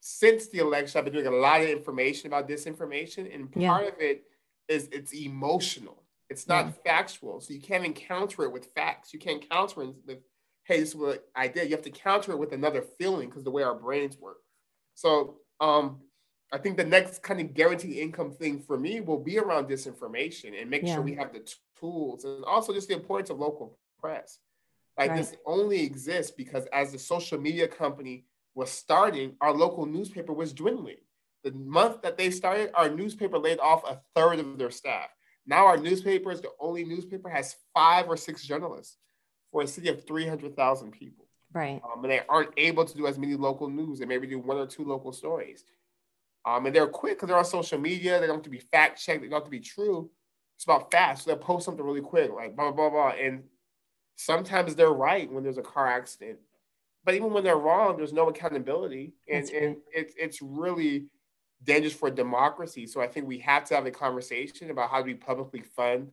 [0.00, 3.88] since the election, I've been doing a lot of information about disinformation, and part yeah.
[3.88, 4.24] of it
[4.68, 6.02] is it's emotional.
[6.30, 6.72] It's not yeah.
[6.84, 9.12] factual, so you can't encounter it with facts.
[9.12, 10.18] You can't counter it with,
[10.64, 13.44] "Hey, this is what I did." You have to counter it with another feeling because
[13.44, 14.38] the way our brains work.
[14.94, 16.00] So, um,
[16.52, 20.60] I think the next kind of guaranteed income thing for me will be around disinformation
[20.60, 20.94] and make yeah.
[20.94, 21.48] sure we have the
[21.78, 24.38] tools, and also just the importance of local press.
[24.98, 25.16] Like right.
[25.18, 28.24] this only exists because as the social media company
[28.54, 30.96] was starting, our local newspaper was dwindling.
[31.44, 35.08] The month that they started, our newspaper laid off a third of their staff.
[35.46, 38.98] Now our newspaper is the only newspaper has five or six journalists
[39.50, 41.26] for a city of 300,000 people.
[41.52, 41.80] Right.
[41.82, 43.98] Um, and they aren't able to do as many local news.
[43.98, 45.64] They maybe do one or two local stories.
[46.44, 48.18] Um, and they're quick because they're on social media.
[48.18, 49.22] They don't have to be fact checked.
[49.22, 50.10] They don't have to be true.
[50.56, 51.24] It's about fast.
[51.24, 53.10] So they'll post something really quick, like blah, blah, blah.
[53.10, 53.44] And
[54.16, 56.38] sometimes they're right when there's a car accident
[57.04, 61.06] but even when they're wrong, there's no accountability, and, and it's it's really
[61.62, 62.86] dangerous for democracy.
[62.86, 66.10] So I think we have to have a conversation about how do we publicly fund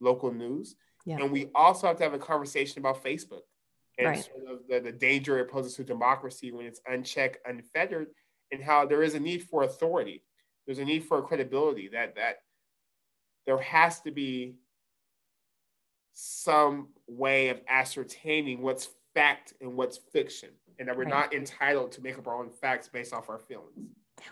[0.00, 1.18] local news, yeah.
[1.18, 3.42] and we also have to have a conversation about Facebook
[3.98, 4.24] and right.
[4.24, 8.08] sort of the, the danger it poses to democracy when it's unchecked, unfettered,
[8.52, 10.22] and how there is a need for authority.
[10.66, 12.42] There's a need for credibility that that
[13.46, 14.56] there has to be
[16.12, 21.10] some way of ascertaining what's fact and what's fiction, and that we're right.
[21.10, 23.88] not entitled to make up our own facts based off our feelings.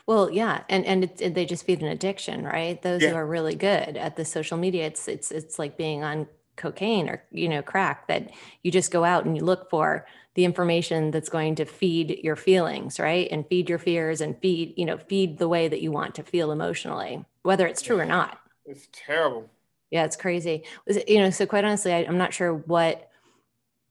[0.07, 2.81] Well, yeah, and and it, they just feed an addiction, right?
[2.83, 3.11] Those yeah.
[3.11, 6.27] who are really good at the social media, it's it's it's like being on
[6.59, 8.31] cocaine or you know crack that
[8.63, 12.37] you just go out and you look for the information that's going to feed your
[12.37, 13.29] feelings right?
[13.31, 16.23] And feed your fears and feed you know feed the way that you want to
[16.23, 18.39] feel emotionally whether it's true or not.
[18.67, 19.49] it's terrible.
[19.91, 20.65] Yeah it's crazy.
[21.07, 23.09] You know so quite honestly I, i'm not sure what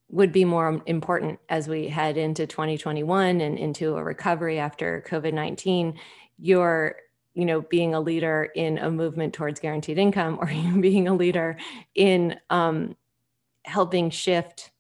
[0.10, 5.98] would be more important as we head into 2021 and into a recovery after COVID-19.
[6.40, 6.96] You're,
[7.38, 11.14] you know, being a leader in a movement towards guaranteed income, or you being a
[11.14, 11.56] leader
[11.94, 12.98] in um,
[13.64, 14.72] helping shift.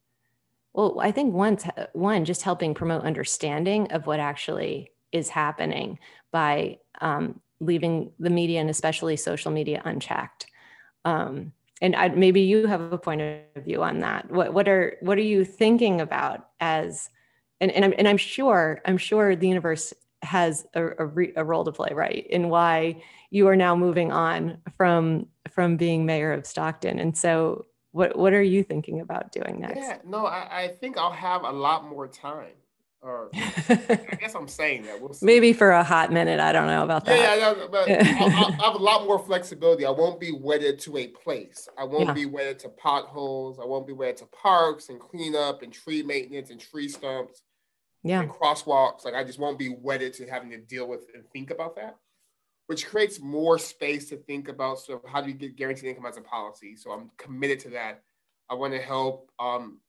[0.73, 5.99] Well, I think once one just helping promote understanding of what actually is happening
[6.31, 10.47] by um, leaving the media and especially social media unchecked.
[11.05, 14.31] Um, and I, maybe you have a point of view on that.
[14.31, 17.11] What what are what are you thinking about as
[17.61, 21.43] and and I'm and I'm sure I'm sure the universe has a, a, re, a,
[21.43, 22.25] role to play, right?
[22.29, 26.99] In why you are now moving on from from being mayor of Stockton.
[26.99, 29.77] And so, what what are you thinking about doing next?
[29.77, 32.53] Yeah, no, I, I think I'll have a lot more time.
[33.01, 34.99] Or I guess I'm saying that.
[34.99, 36.39] We'll Maybe for a hot minute.
[36.39, 37.17] I don't know about that.
[37.17, 39.85] Yeah, yeah, but I'll, I'll, have a lot more flexibility.
[39.85, 41.69] I won't be wedded to a place.
[41.77, 42.13] I won't yeah.
[42.13, 43.59] be wedded to potholes.
[43.59, 47.43] I won't be wedded to parks and cleanup and tree maintenance and tree stumps.
[48.03, 48.21] Yeah.
[48.21, 49.05] And crosswalks.
[49.05, 51.97] Like I just won't be wedded to having to deal with and think about that,
[52.67, 56.05] which creates more space to think about sort of how do you get guaranteed income
[56.05, 56.75] as a policy.
[56.75, 58.03] So I'm committed to that.
[58.49, 59.79] I want to help um,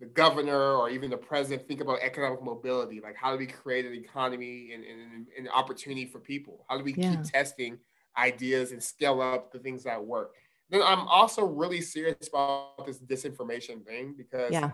[0.00, 3.86] the governor or even the president think about economic mobility like how do we create
[3.86, 7.10] an economy and, and, and opportunity for people how do we yeah.
[7.10, 7.78] keep testing
[8.18, 10.34] ideas and scale up the things that work
[10.70, 14.70] then i'm also really serious about this disinformation thing because yeah.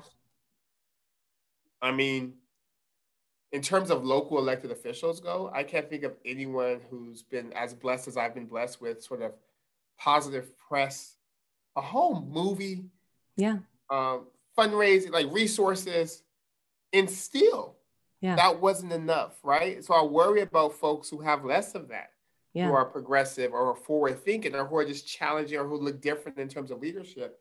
[1.83, 2.35] I mean
[3.53, 7.75] in terms of local elected officials go i can't think of anyone who's been as
[7.75, 9.33] blessed as i've been blessed with sort of
[9.99, 11.17] positive press
[11.77, 12.85] a whole movie
[13.37, 13.59] yeah
[13.91, 14.27] um,
[14.57, 16.23] fundraising, like resources,
[16.93, 17.77] and still
[18.21, 18.37] yeah.
[18.37, 19.85] that wasn't enough, right?
[19.85, 22.11] So I worry about folks who have less of that,
[22.53, 22.67] yeah.
[22.67, 26.39] who are progressive or forward thinking, or who are just challenging or who look different
[26.39, 27.40] in terms of leadership.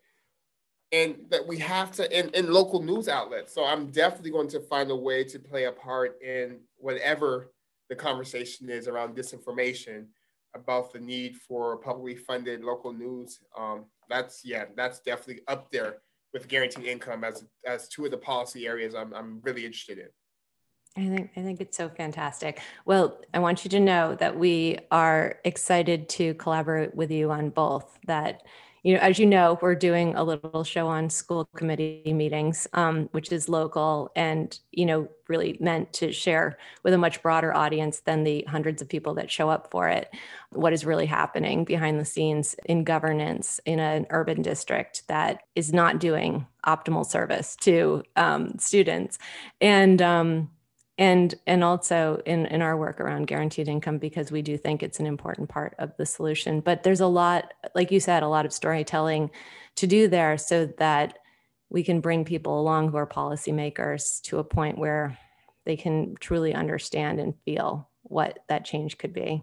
[0.92, 3.54] And that we have to in, in local news outlets.
[3.54, 7.52] So I'm definitely going to find a way to play a part in whatever
[7.88, 10.06] the conversation is around disinformation
[10.54, 13.38] about the need for publicly funded local news.
[13.56, 15.98] Um, that's yeah, that's definitely up there
[16.32, 20.08] with guaranteed income as as two of the policy areas I'm I'm really interested in.
[20.96, 22.60] I think I think it's so fantastic.
[22.84, 27.50] Well, I want you to know that we are excited to collaborate with you on
[27.50, 27.98] both.
[28.06, 28.42] That
[28.82, 33.08] you know, as you know, we're doing a little show on school committee meetings, um,
[33.12, 38.00] which is local and, you know, really meant to share with a much broader audience
[38.00, 40.10] than the hundreds of people that show up for it,
[40.52, 45.72] what is really happening behind the scenes in governance in an urban district that is
[45.72, 49.18] not doing optimal service to um, students.
[49.60, 50.50] And, um,
[51.00, 55.00] and and also in in our work around guaranteed income because we do think it's
[55.00, 58.46] an important part of the solution but there's a lot like you said a lot
[58.46, 59.30] of storytelling
[59.74, 61.18] to do there so that
[61.70, 65.16] we can bring people along who are policymakers to a point where
[65.64, 69.42] they can truly understand and feel what that change could be.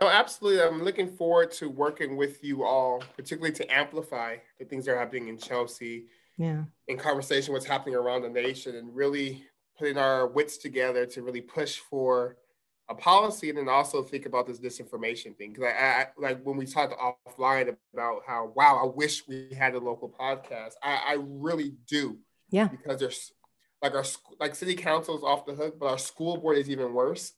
[0.00, 0.62] Oh, absolutely.
[0.62, 4.98] I'm looking forward to working with you all, particularly to amplify the things that are
[4.98, 6.08] happening in Chelsea.
[6.36, 6.64] Yeah.
[6.88, 9.46] In conversation, what's happening around the nation, and really
[9.78, 12.36] putting our wits together to really push for
[12.88, 15.52] a policy, and then also think about this disinformation thing.
[15.52, 19.74] Because I, I, like when we talked offline about how wow, I wish we had
[19.74, 20.72] a local podcast.
[20.82, 22.18] I, I really do.
[22.50, 22.68] Yeah.
[22.68, 23.32] Because there's
[23.82, 24.04] like our
[24.38, 27.32] like city council is off the hook, but our school board is even worse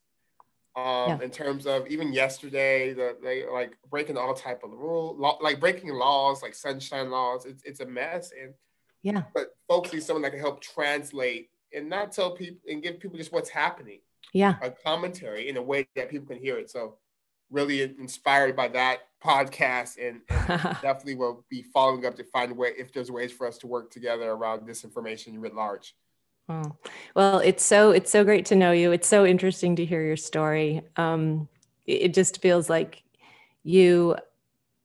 [0.78, 1.18] um, yeah.
[1.22, 5.58] in terms of even yesterday, the, they like breaking all type of rule, law, like
[5.58, 7.46] breaking laws, like sunshine laws.
[7.46, 8.30] It's, it's a mess.
[8.40, 8.54] And
[9.02, 13.00] yeah, but folks need someone that can help translate and not tell people and give
[13.00, 14.00] people just what's happening.
[14.32, 16.70] Yeah, a commentary in a way that people can hear it.
[16.70, 16.96] So
[17.50, 20.48] really inspired by that podcast and, and
[20.82, 23.90] definitely will be following up to find way if there's ways for us to work
[23.90, 25.94] together around disinformation writ large.
[26.48, 26.76] Oh,
[27.14, 28.92] well, it's so it's so great to know you.
[28.92, 30.82] It's so interesting to hear your story.
[30.96, 31.48] Um,
[31.86, 33.02] it just feels like
[33.64, 34.16] you,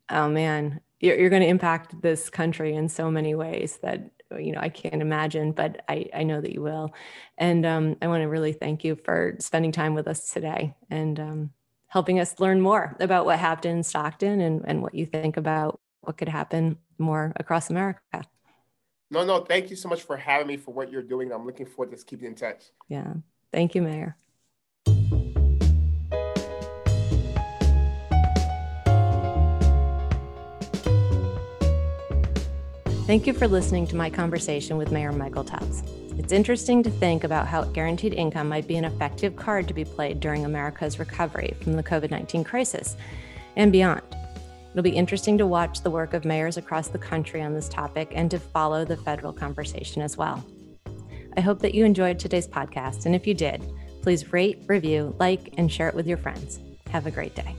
[0.10, 4.52] oh man, you're, you're going to impact this country in so many ways that you
[4.52, 6.94] know I can't imagine, but I I know that you will.
[7.38, 11.20] And um, I want to really thank you for spending time with us today and
[11.20, 11.50] um,
[11.88, 15.80] helping us learn more about what happened in Stockton and and what you think about
[16.02, 18.24] what could happen more across America.
[19.10, 21.32] No, no, thank you so much for having me for what you're doing.
[21.32, 22.64] I'm looking forward to keeping in touch.
[22.88, 23.14] Yeah.
[23.52, 24.18] Thank you, Mayor.
[33.06, 35.84] Thank you for listening to my conversation with Mayor Michael Tubbs.
[36.18, 39.84] It's interesting to think about how guaranteed income might be an effective card to be
[39.84, 42.96] played during America's recovery from the COVID 19 crisis
[43.58, 44.04] and beyond.
[44.72, 48.14] It'll be interesting to watch the work of mayors across the country on this topic
[48.16, 50.42] and to follow the federal conversation as well.
[51.36, 53.62] I hope that you enjoyed today's podcast, and if you did,
[54.02, 56.62] please rate, review, like, and share it with your friends.
[56.90, 57.54] Have a great day.